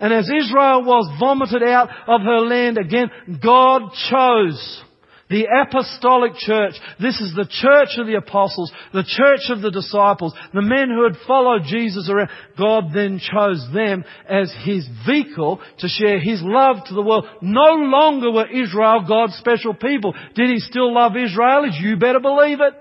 [0.00, 3.10] And as Israel was vomited out of her land again,
[3.42, 4.82] God chose
[5.30, 6.74] the apostolic church.
[7.00, 11.04] This is the church of the apostles, the church of the disciples, the men who
[11.04, 12.30] had followed Jesus around.
[12.58, 17.26] God then chose them as His vehicle to share His love to the world.
[17.42, 20.14] No longer were Israel God's special people.
[20.34, 21.80] Did He still love Israelis?
[21.80, 22.74] You better believe it.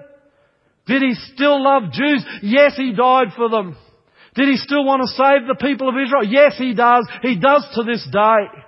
[0.85, 2.25] Did He still love Jews?
[2.41, 3.75] Yes, He died for them.
[4.35, 6.23] Did He still want to save the people of Israel?
[6.23, 7.07] Yes, He does.
[7.21, 8.66] He does to this day.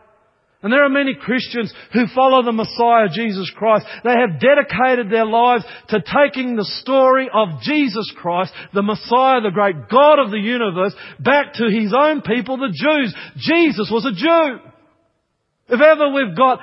[0.61, 3.85] And there are many Christians who follow the Messiah, Jesus Christ.
[4.03, 9.51] They have dedicated their lives to taking the story of Jesus Christ, the Messiah, the
[9.53, 13.15] great God of the universe, back to His own people, the Jews.
[13.37, 14.59] Jesus was a Jew.
[15.69, 16.59] If ever we've got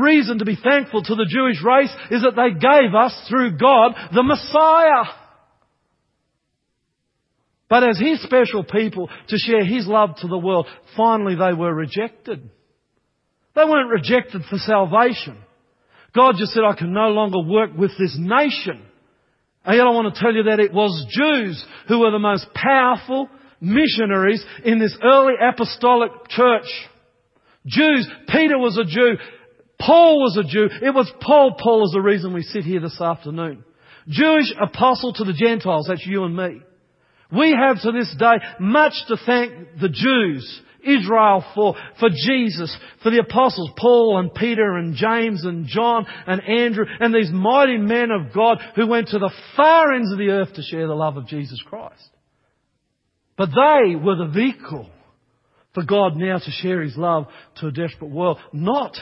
[0.00, 3.94] reason to be thankful to the Jewish race, is that they gave us, through God,
[4.14, 5.12] the Messiah.
[7.68, 11.74] But as His special people, to share His love to the world, finally they were
[11.74, 12.48] rejected.
[13.60, 15.36] They weren't rejected for salvation.
[16.14, 18.82] God just said, I can no longer work with this nation.
[19.64, 22.46] And yet I want to tell you that it was Jews who were the most
[22.54, 23.28] powerful
[23.60, 26.64] missionaries in this early apostolic church.
[27.66, 28.08] Jews.
[28.28, 29.18] Peter was a Jew.
[29.78, 30.68] Paul was a Jew.
[30.82, 31.56] It was Paul.
[31.62, 33.64] Paul is the reason we sit here this afternoon.
[34.08, 35.86] Jewish apostle to the Gentiles.
[35.88, 36.62] That's you and me.
[37.30, 43.10] We have to this day much to thank the Jews Israel for, for Jesus, for
[43.10, 48.10] the apostles, Paul and Peter and James and John and Andrew and these mighty men
[48.10, 51.16] of God who went to the far ends of the earth to share the love
[51.16, 52.08] of Jesus Christ.
[53.36, 54.88] But they were the vehicle
[55.74, 57.26] for God now to share His love
[57.60, 58.96] to a desperate world, not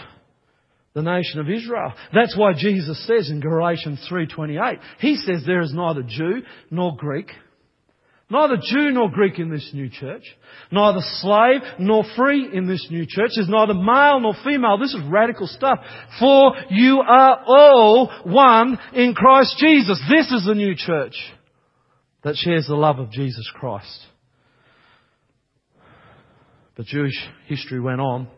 [0.94, 1.92] the nation of Israel.
[2.12, 7.30] That's why Jesus says in Galatians 3.28, He says there is neither Jew nor Greek,
[8.30, 10.22] Neither Jew nor Greek in this new church.
[10.70, 13.30] Neither slave nor free in this new church.
[13.34, 14.76] There's neither male nor female.
[14.76, 15.78] This is radical stuff.
[16.20, 19.98] For you are all one in Christ Jesus.
[20.10, 21.14] This is the new church
[22.22, 23.98] that shares the love of Jesus Christ.
[26.76, 27.16] But Jewish
[27.46, 28.28] history went on.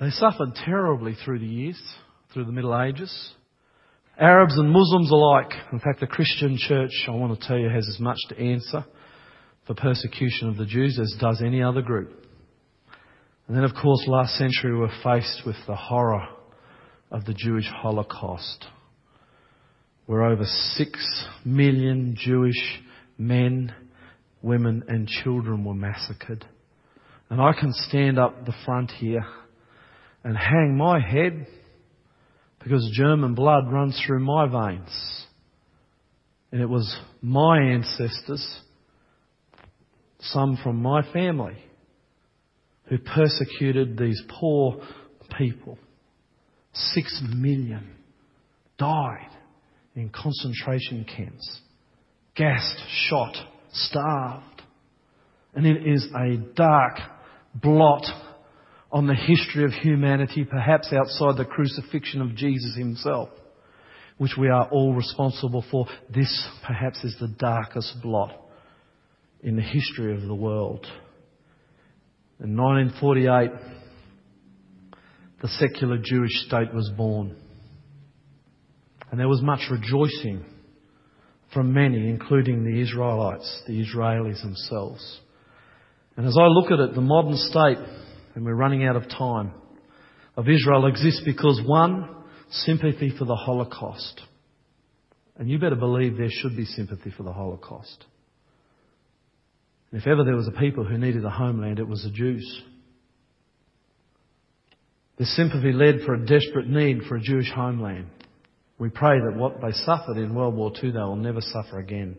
[0.00, 1.80] They suffered terribly through the years,
[2.32, 3.34] through the Middle Ages.
[4.18, 5.52] Arabs and Muslims alike.
[5.72, 8.84] In fact, the Christian church, I want to tell you, has as much to answer
[9.66, 12.12] for persecution of the Jews as does any other group.
[13.48, 16.28] And then, of course, last century we were faced with the horror
[17.10, 18.66] of the Jewish Holocaust,
[20.06, 22.82] where over six million Jewish
[23.18, 23.74] men,
[24.42, 26.44] women, and children were massacred.
[27.30, 29.26] And I can stand up the front here
[30.22, 31.48] and hang my head
[32.64, 35.26] because German blood runs through my veins.
[36.50, 38.60] And it was my ancestors,
[40.18, 41.58] some from my family,
[42.86, 44.80] who persecuted these poor
[45.36, 45.78] people.
[46.72, 47.96] Six million
[48.78, 49.30] died
[49.94, 51.60] in concentration camps,
[52.34, 53.34] gassed, shot,
[53.72, 54.62] starved.
[55.54, 56.98] And it is a dark
[57.54, 58.04] blot
[58.94, 63.28] on the history of humanity, perhaps outside the crucifixion of Jesus himself,
[64.18, 65.86] which we are all responsible for.
[66.14, 68.40] This perhaps is the darkest blot
[69.42, 70.86] in the history of the world.
[72.38, 73.50] In 1948,
[75.42, 77.34] the secular Jewish state was born.
[79.10, 80.44] And there was much rejoicing
[81.52, 85.20] from many, including the Israelites, the Israelis themselves.
[86.16, 87.78] And as I look at it, the modern state
[88.34, 89.52] and we're running out of time,
[90.36, 92.08] of Israel exists because one,
[92.50, 94.20] sympathy for the Holocaust.
[95.36, 98.04] And you better believe there should be sympathy for the Holocaust.
[99.90, 102.62] And if ever there was a people who needed a homeland, it was the Jews.
[105.18, 108.06] The sympathy led for a desperate need for a Jewish homeland.
[108.78, 112.16] We pray that what they suffered in World War II they will never suffer again.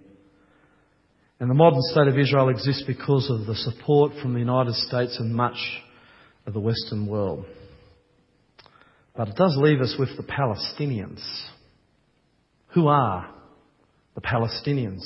[1.39, 5.17] And the modern state of Israel exists because of the support from the United States
[5.19, 5.57] and much
[6.45, 7.45] of the Western world.
[9.15, 11.23] But it does leave us with the Palestinians.
[12.73, 13.33] Who are
[14.13, 15.01] the Palestinians?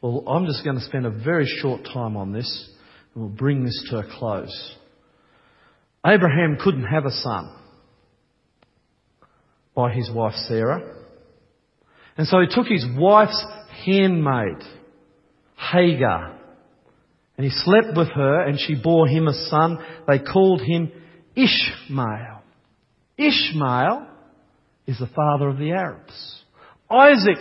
[0.00, 2.70] Well, I'm just going to spend a very short time on this
[3.14, 4.76] and we'll bring this to a close.
[6.04, 7.54] Abraham couldn't have a son
[9.74, 10.96] by his wife Sarah.
[12.16, 13.44] And so he took his wife's
[13.84, 14.58] handmaid,
[15.56, 16.39] Hagar,
[17.40, 19.78] and he slept with her and she bore him a son.
[20.06, 20.92] They called him
[21.34, 22.42] Ishmael.
[23.16, 24.06] Ishmael
[24.86, 26.42] is the father of the Arabs.
[26.90, 27.38] Isaac,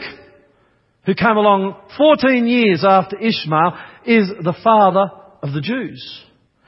[1.06, 5.12] who came along 14 years after Ishmael, is the father
[5.44, 6.24] of the Jews.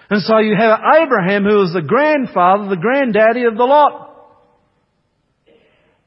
[0.10, 4.14] And so you have Abraham who is the grandfather, the granddaddy of the lot.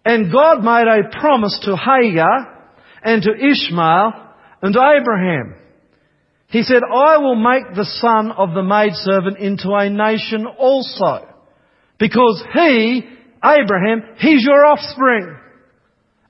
[0.05, 2.68] And God made a promise to Hagar
[3.03, 4.12] and to Ishmael
[4.61, 5.64] and to Abraham.
[6.55, 11.27] He said, I will make the son of the maidservant into a nation also.
[11.99, 13.03] Because he,
[13.45, 15.37] Abraham, he's your offspring.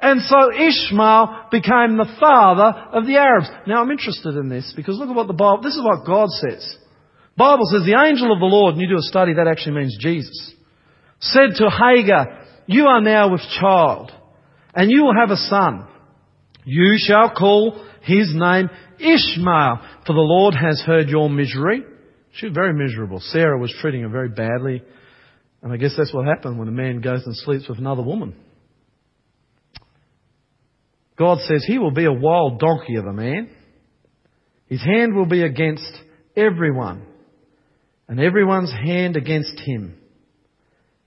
[0.01, 3.51] And so Ishmael became the father of the Arabs.
[3.66, 6.31] Now I'm interested in this because look at what the Bible, this is what God
[6.31, 6.75] says.
[7.37, 9.95] Bible says the angel of the Lord, and you do a study, that actually means
[10.01, 10.55] Jesus,
[11.20, 14.11] said to Hagar, you are now with child,
[14.75, 15.87] and you will have a son.
[16.64, 21.82] You shall call his name Ishmael, for the Lord has heard your misery.
[22.32, 23.20] She was very miserable.
[23.20, 24.82] Sarah was treating her very badly.
[25.62, 28.34] And I guess that's what happened when a man goes and sleeps with another woman.
[31.16, 33.49] God says he will be a wild donkey of a man.
[34.66, 35.92] His hand will be against
[36.36, 37.07] everyone,
[38.09, 39.99] and everyone's hand against him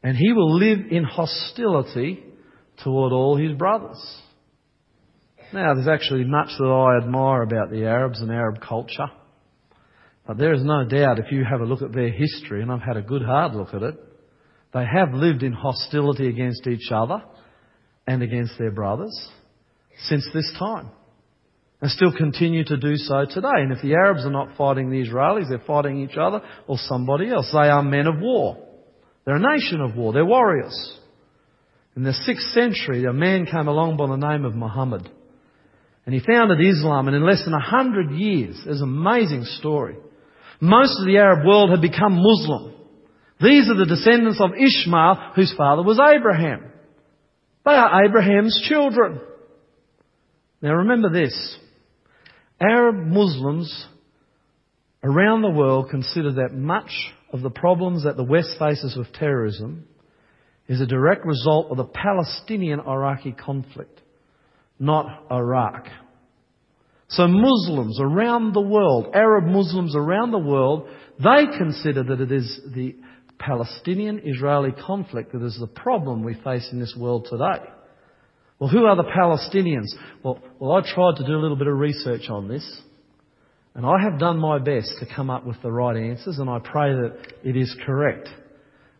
[0.03, 2.23] and he will live in hostility
[2.83, 3.99] toward all his brothers.
[5.53, 9.07] Now, there's actually much that I admire about the Arabs and Arab culture.
[10.27, 12.81] But there is no doubt if you have a look at their history, and I've
[12.81, 13.95] had a good hard look at it,
[14.73, 17.23] they have lived in hostility against each other
[18.05, 19.29] and against their brothers
[20.03, 20.89] since this time.
[21.79, 23.47] And still continue to do so today.
[23.53, 27.29] And if the Arabs are not fighting the Israelis, they're fighting each other or somebody
[27.29, 27.49] else.
[27.53, 28.57] They are men of war.
[29.25, 30.11] They're a nation of war.
[30.11, 30.99] They're warriors.
[31.95, 35.09] In the 6th century, a man came along by the name of Muhammad.
[36.07, 39.97] And he founded Islam, and in less than a hundred years, there's an amazing story.
[40.61, 42.73] Most of the Arab world had become Muslim.
[43.41, 46.71] These are the descendants of Ishmael, whose father was Abraham.
[47.65, 49.19] They are Abraham's children.
[50.61, 51.57] Now remember this.
[52.61, 53.85] Arab Muslims
[55.03, 56.89] around the world consider that much
[57.33, 59.85] of the problems that the West faces with terrorism
[60.69, 63.99] is a direct result of the Palestinian-Iraqi conflict,
[64.79, 65.87] not Iraq.
[67.09, 70.87] So Muslims around the world, Arab Muslims around the world,
[71.19, 72.95] they consider that it is the
[73.39, 77.63] Palestinian-Israeli conflict that is the problem we face in this world today.
[78.59, 79.87] Well, who are the Palestinians?
[80.23, 82.81] Well, well, I tried to do a little bit of research on this.
[83.75, 86.57] And I have done my best to come up with the right answers, and I
[86.59, 88.27] pray that it is correct.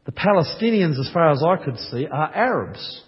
[0.05, 3.03] The Palestinians, as far as I could see, are Arabs.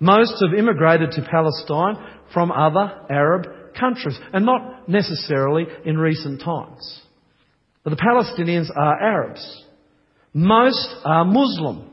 [0.00, 1.96] Most have immigrated to Palestine
[2.32, 7.02] from other Arab countries, and not necessarily in recent times.
[7.84, 9.64] But the Palestinians are Arabs.
[10.32, 11.90] Most are Muslim.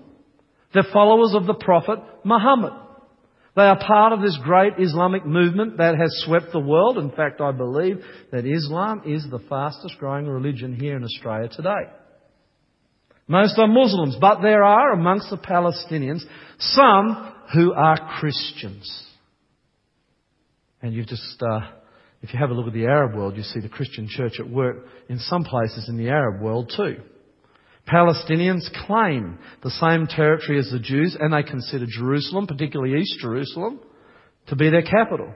[0.74, 2.74] They're followers of the Prophet Muhammad.
[3.56, 7.00] They are part of this great Islamic movement that has swept the world.
[7.00, 11.92] In fact, I believe that Islam is the fastest growing religion here in Australia today.
[13.28, 16.22] Most are Muslims, but there are amongst the Palestinians
[16.60, 19.06] some who are Christians.
[20.82, 21.60] And you've just, uh,
[22.22, 24.50] if you have a look at the Arab world, you see the Christian church at
[24.50, 26.98] work in some places in the Arab world too.
[27.88, 33.80] Palestinians claim the same territory as the Jews and they consider Jerusalem, particularly East Jerusalem,
[34.48, 35.34] to be their capital.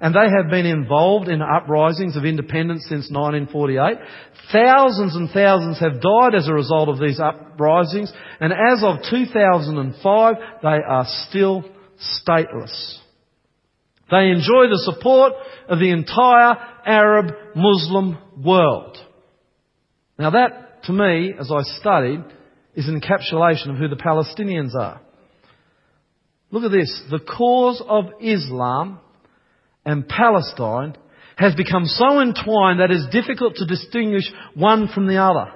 [0.00, 3.96] And they have been involved in uprisings of independence since 1948.
[4.52, 8.12] Thousands and thousands have died as a result of these uprisings.
[8.40, 11.64] And as of 2005, they are still
[11.98, 12.98] stateless.
[14.10, 15.32] They enjoy the support
[15.68, 18.98] of the entire Arab Muslim world.
[20.18, 22.22] Now that to me, as I studied,
[22.74, 25.00] is an encapsulation of who the Palestinians are.
[26.50, 27.02] Look at this.
[27.10, 29.00] The cause of Islam
[29.86, 30.96] and Palestine
[31.36, 34.24] has become so entwined that it is difficult to distinguish
[34.54, 35.52] one from the other.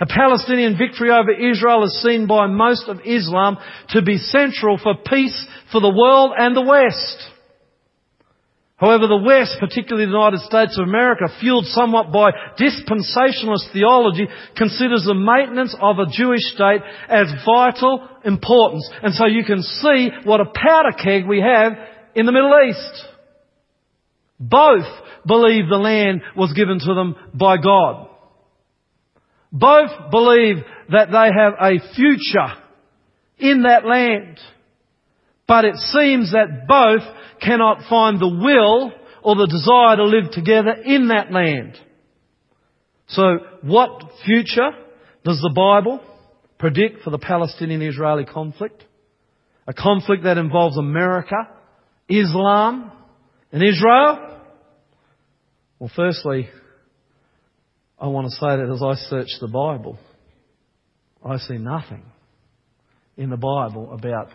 [0.00, 3.56] A Palestinian victory over Israel is seen by most of Islam
[3.90, 7.30] to be central for peace for the world and the West.
[8.76, 15.04] However, the West, particularly the United States of America, fueled somewhat by dispensationalist theology, considers
[15.04, 18.90] the maintenance of a Jewish state as vital importance.
[19.02, 21.74] And so you can see what a powder keg we have
[22.16, 23.11] in the Middle East.
[24.42, 24.86] Both
[25.24, 28.08] believe the land was given to them by God.
[29.52, 30.56] Both believe
[30.90, 32.54] that they have a future
[33.38, 34.40] in that land.
[35.46, 37.02] But it seems that both
[37.40, 41.78] cannot find the will or the desire to live together in that land.
[43.06, 44.70] So what future
[45.24, 46.00] does the Bible
[46.58, 48.84] predict for the Palestinian-Israeli conflict?
[49.68, 51.36] A conflict that involves America,
[52.08, 52.90] Islam,
[53.52, 54.40] and Israel?
[55.78, 56.48] Well, firstly,
[57.98, 59.98] I want to say that as I search the Bible,
[61.24, 62.02] I see nothing
[63.16, 64.30] in the Bible about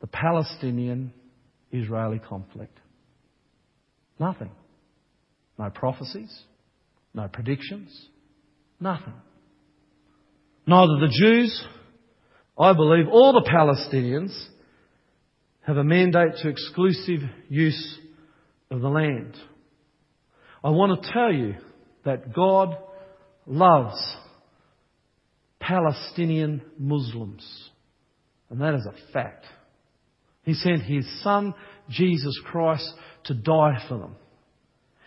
[0.00, 1.12] the Palestinian
[1.70, 2.76] Israeli conflict.
[4.18, 4.50] Nothing.
[5.58, 6.30] No prophecies,
[7.14, 7.90] no predictions,
[8.80, 9.14] nothing.
[10.66, 11.64] Neither the Jews,
[12.58, 14.32] I believe, or the Palestinians
[15.62, 17.98] have a mandate to exclusive use
[18.70, 19.36] of the land.
[20.62, 21.54] I want to tell you
[22.04, 22.76] that God
[23.46, 24.16] loves
[25.58, 27.70] Palestinian Muslims.
[28.48, 29.46] And that is a fact.
[30.42, 31.54] He sent His Son,
[31.88, 32.90] Jesus Christ,
[33.24, 34.16] to die for them.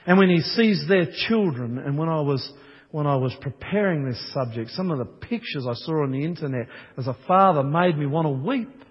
[0.06, 2.52] And when He sees their children, and when I was,
[2.92, 6.68] when I was preparing this subject, some of the pictures I saw on the internet
[6.98, 8.83] as a father made me want to weep.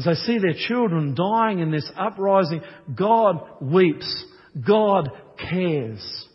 [0.00, 2.62] As they see their children dying in this uprising,
[2.94, 4.24] God weeps.
[4.66, 6.26] God cares.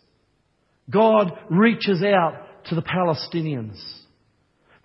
[0.89, 3.81] God reaches out to the Palestinians.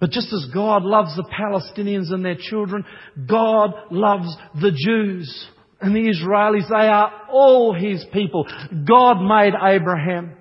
[0.00, 2.86] But just as God loves the Palestinians and their children,
[3.28, 5.48] God loves the Jews
[5.80, 6.68] and the Israelis.
[6.68, 8.46] They are all His people.
[8.88, 10.36] God made Abraham.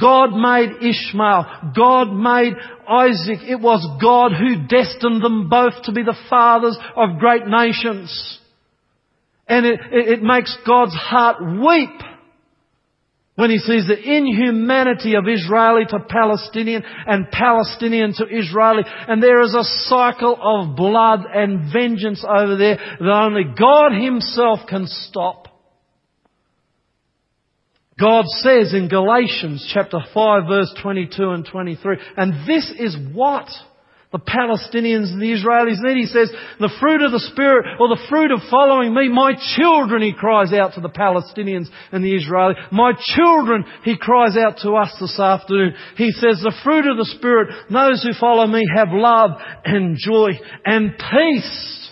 [0.00, 1.72] God made Ishmael.
[1.74, 2.54] God made
[2.88, 3.40] Isaac.
[3.42, 8.40] It was God who destined them both to be the fathers of great nations.
[9.46, 12.02] And it, it, makes God's heart weep
[13.36, 19.40] when he sees the inhumanity of Israeli to Palestinian and Palestinian to Israeli, and there
[19.42, 25.46] is a cycle of blood and vengeance over there that only God Himself can stop.
[27.98, 33.48] God says in Galatians chapter 5 verse 22 and 23, and this is what
[34.10, 36.00] the Palestinians and the Israelis need.
[36.00, 40.00] He says, the fruit of the Spirit, or the fruit of following me, my children,
[40.00, 42.56] he cries out to the Palestinians and the Israelis.
[42.72, 45.74] My children, he cries out to us this afternoon.
[45.96, 49.32] He says, the fruit of the Spirit, those who follow me have love
[49.64, 50.30] and joy
[50.64, 51.87] and peace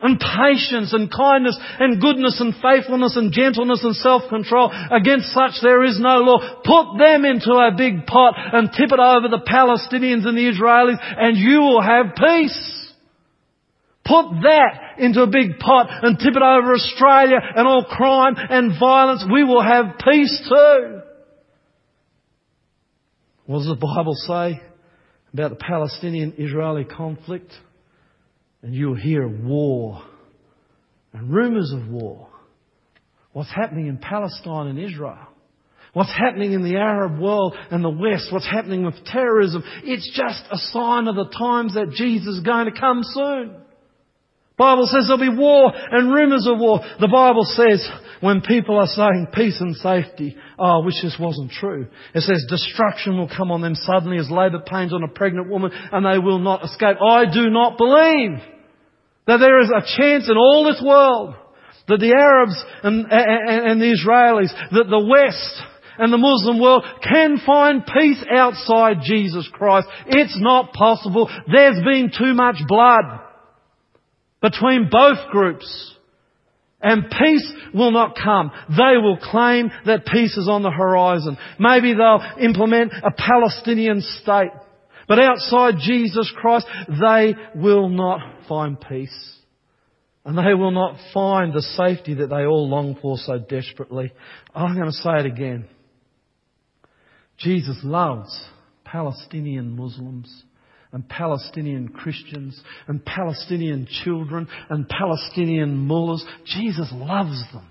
[0.00, 4.70] and patience and kindness and goodness and faithfulness and gentleness and self-control.
[4.90, 6.38] Against such there is no law.
[6.64, 10.98] Put them into a big pot and tip it over the Palestinians and the Israelis
[11.00, 12.94] and you will have peace.
[14.04, 18.78] Put that into a big pot and tip it over Australia and all crime and
[18.78, 19.24] violence.
[19.32, 21.00] We will have peace too.
[23.46, 24.60] What does the Bible say
[25.32, 27.52] about the Palestinian-Israeli conflict?
[28.62, 30.02] And you'll hear war
[31.12, 32.28] and rumours of war.
[33.32, 35.18] What's happening in Palestine and Israel.
[35.92, 38.30] What's happening in the Arab world and the West.
[38.30, 39.62] What's happening with terrorism.
[39.82, 43.56] It's just a sign of the times that Jesus is going to come soon.
[44.56, 46.80] Bible says there'll be war and rumours of war.
[46.98, 47.86] The Bible says
[48.20, 51.86] when people are saying peace and safety, oh, I wish this wasn't true.
[52.14, 55.70] It says destruction will come on them suddenly as labour pains on a pregnant woman
[55.72, 56.96] and they will not escape.
[57.02, 58.38] I do not believe
[59.26, 61.34] that there is a chance in all this world
[61.88, 65.62] that the Arabs and, and, and the Israelis, that the West
[65.98, 69.88] and the Muslim world can find peace outside Jesus Christ.
[70.06, 71.30] It's not possible.
[71.50, 73.20] There's been too much blood
[74.42, 75.95] between both groups.
[76.80, 78.52] And peace will not come.
[78.68, 81.38] They will claim that peace is on the horizon.
[81.58, 84.50] Maybe they'll implement a Palestinian state.
[85.08, 89.32] But outside Jesus Christ, they will not find peace.
[90.24, 94.12] And they will not find the safety that they all long for so desperately.
[94.54, 95.68] I'm going to say it again.
[97.38, 98.48] Jesus loves
[98.84, 100.42] Palestinian Muslims
[100.96, 106.24] and Palestinian Christians and Palestinian children and Palestinian mullahs.
[106.46, 107.68] Jesus loves them.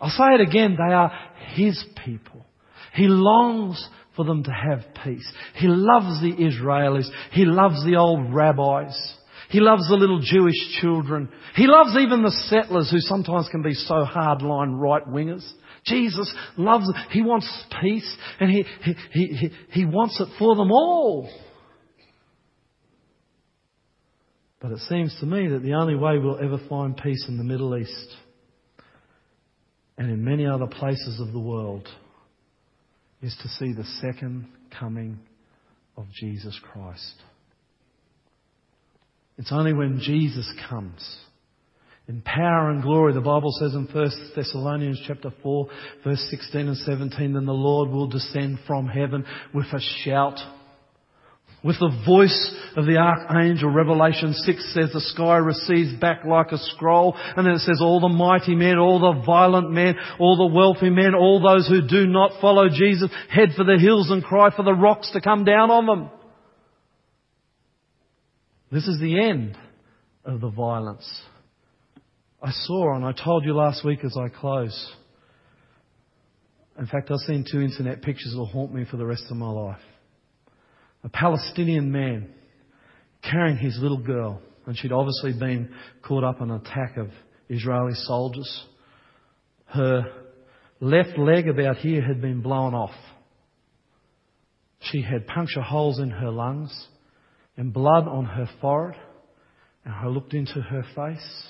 [0.00, 0.76] I'll say it again.
[0.76, 1.10] They are
[1.54, 2.46] His people.
[2.94, 5.28] He longs for them to have peace.
[5.56, 7.10] He loves the Israelis.
[7.32, 8.96] He loves the old rabbis.
[9.48, 11.30] He loves the little Jewish children.
[11.56, 15.50] He loves even the settlers who sometimes can be so hardline right wingers.
[15.84, 16.88] Jesus loves.
[17.10, 17.48] He wants
[17.82, 21.28] peace and he, he, he, he, wants it for them all.
[24.60, 27.44] But it seems to me that the only way we'll ever find peace in the
[27.44, 28.16] Middle East
[29.96, 31.88] and in many other places of the world
[33.22, 34.48] is to see the second
[34.78, 35.18] coming
[35.96, 37.14] of Jesus Christ.
[39.38, 41.16] It's only when Jesus comes
[42.08, 43.14] in power and glory.
[43.14, 45.68] The Bible says in 1 Thessalonians chapter 4
[46.04, 50.38] verse 16 and 17, then the Lord will descend from heaven with a shout
[51.62, 56.58] with the voice of the archangel, Revelation 6 says the sky recedes back like a
[56.58, 57.14] scroll.
[57.36, 60.88] And then it says all the mighty men, all the violent men, all the wealthy
[60.88, 64.62] men, all those who do not follow Jesus head for the hills and cry for
[64.62, 66.10] the rocks to come down on them.
[68.72, 69.58] This is the end
[70.24, 71.08] of the violence.
[72.42, 74.94] I saw, and I told you last week as I close.
[76.78, 79.36] In fact, I've seen two internet pictures that will haunt me for the rest of
[79.36, 79.80] my life
[81.02, 82.32] a Palestinian man
[83.22, 85.70] carrying his little girl, and she'd obviously been
[86.02, 87.08] caught up in an attack of
[87.48, 88.66] Israeli soldiers.
[89.66, 90.04] Her
[90.80, 92.94] left leg about here had been blown off.
[94.80, 96.88] She had puncture holes in her lungs
[97.56, 99.00] and blood on her forehead.
[99.84, 101.46] And I looked into her face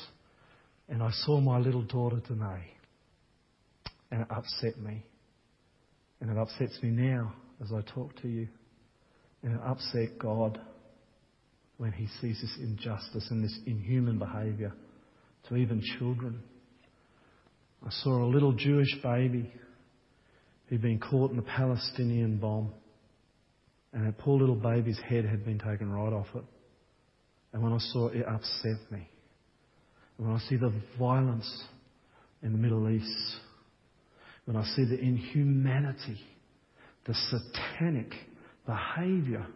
[0.88, 2.74] and I saw my little daughter Danae.
[4.10, 5.04] And it upset me.
[6.20, 7.32] And it upsets me now
[7.62, 8.48] as I talk to you.
[9.42, 10.60] And it upset God
[11.78, 14.72] when he sees this injustice and this inhuman behaviour
[15.48, 16.42] to even children.
[17.84, 19.50] I saw a little Jewish baby
[20.66, 22.72] who'd been caught in a Palestinian bomb.
[23.92, 26.44] And that poor little baby's head had been taken right off it.
[27.52, 29.08] And when I saw it, it upset me.
[30.18, 31.64] And when I see the violence
[32.42, 33.36] in the Middle East,
[34.44, 36.20] when I see the inhumanity,
[37.06, 38.12] the satanic
[38.66, 39.46] behavior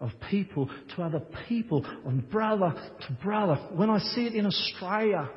[0.00, 2.74] of people to other people, and brother
[3.06, 3.56] to brother.
[3.74, 5.30] When I see it in Australia,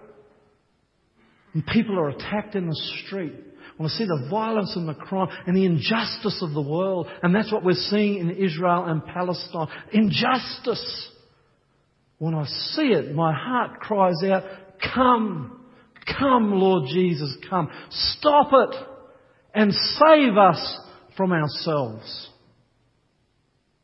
[1.53, 3.33] and people are attacked in the street,
[3.77, 7.33] when I see the violence and the crime and the injustice of the world, and
[7.33, 9.67] that's what we're seeing in Israel and Palestine.
[9.93, 11.11] Injustice.
[12.17, 14.43] When I see it, my heart cries out,
[14.95, 15.61] Come,
[16.19, 17.69] come, Lord Jesus, come.
[17.91, 18.75] Stop it
[19.53, 20.79] and save us
[21.15, 22.29] from ourselves.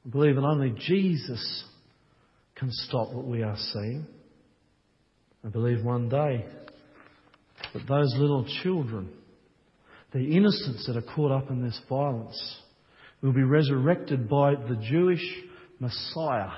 [0.05, 1.63] I believe that only Jesus
[2.55, 4.05] can stop what we are seeing.
[5.45, 6.45] I believe one day
[7.73, 9.09] that those little children,
[10.11, 12.57] the innocents that are caught up in this violence,
[13.21, 15.23] will be resurrected by the Jewish
[15.79, 16.51] Messiah,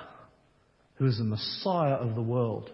[0.96, 2.72] who is the Messiah of the world.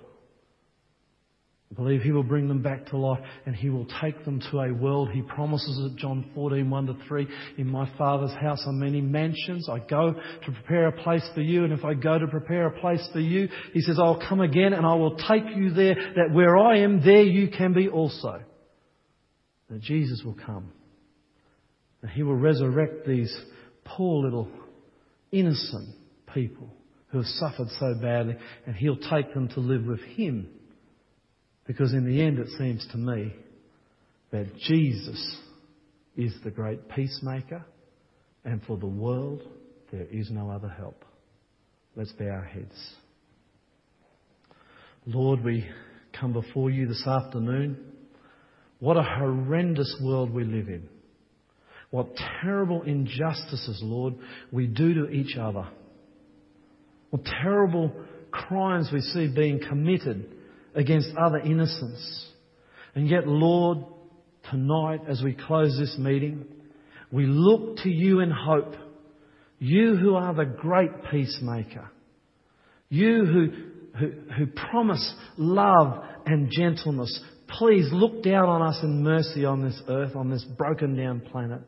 [1.72, 4.60] I believe He will bring them back to life and He will take them to
[4.60, 5.10] a world.
[5.12, 9.70] He promises at John 14, 1 to 3, in my Father's house are many mansions.
[9.70, 12.80] I go to prepare a place for you and if I go to prepare a
[12.82, 16.34] place for you, He says, I'll come again and I will take you there that
[16.34, 18.42] where I am, there you can be also.
[19.70, 20.74] That Jesus will come.
[22.02, 23.34] And He will resurrect these
[23.86, 24.50] poor little
[25.32, 25.96] innocent
[26.34, 26.68] people
[27.08, 30.50] who have suffered so badly and He'll take them to live with Him
[31.66, 33.34] because in the end, it seems to me
[34.32, 35.38] that Jesus
[36.16, 37.66] is the great peacemaker,
[38.44, 39.42] and for the world,
[39.92, 41.06] there is no other help.
[41.96, 42.96] Let's bow our heads.
[45.06, 45.68] Lord, we
[46.20, 47.78] come before you this afternoon.
[48.80, 50.88] What a horrendous world we live in.
[51.90, 54.16] What terrible injustices, Lord,
[54.52, 55.68] we do to each other.
[57.10, 57.92] What terrible
[58.32, 60.34] crimes we see being committed
[60.76, 62.28] against other innocents.
[62.96, 63.80] And yet, Lord,
[64.50, 66.46] tonight as we close this meeting,
[67.12, 68.76] we look to you in hope.
[69.60, 71.90] You who are the great peacemaker.
[72.90, 73.50] You who,
[73.98, 77.22] who, who promise love and gentleness.
[77.48, 81.62] Please look down on us in mercy on this earth, on this broken down planet.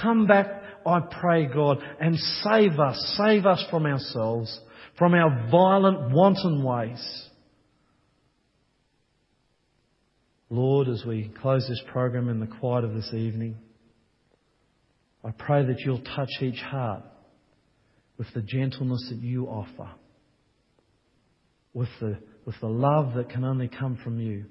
[0.00, 0.46] Come back,
[0.86, 3.18] I pray, God, and save us.
[3.22, 4.58] Save us from ourselves,
[4.96, 7.28] from our violent, wanton ways.
[10.52, 13.56] Lord, as we close this program in the quiet of this evening,
[15.24, 17.04] I pray that you'll touch each heart
[18.18, 19.88] with the gentleness that you offer,
[21.72, 24.44] with the, with the love that can only come from you.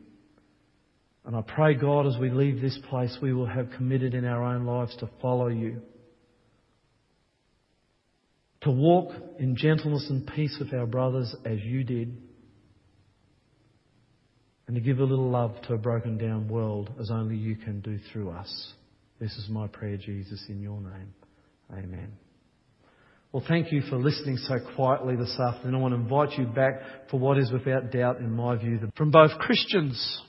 [1.23, 4.43] And I pray, God, as we leave this place, we will have committed in our
[4.43, 5.83] own lives to follow you,
[8.61, 12.17] to walk in gentleness and peace with our brothers as you did
[14.71, 17.81] and to give a little love to a broken down world as only you can
[17.81, 18.71] do through us.
[19.19, 21.13] This is my prayer, Jesus, in your name.
[21.73, 22.13] Amen.
[23.33, 25.75] Well, thank you for listening so quietly this afternoon.
[25.75, 29.11] I want to invite you back for what is without doubt, in my view, from
[29.11, 30.21] both Christians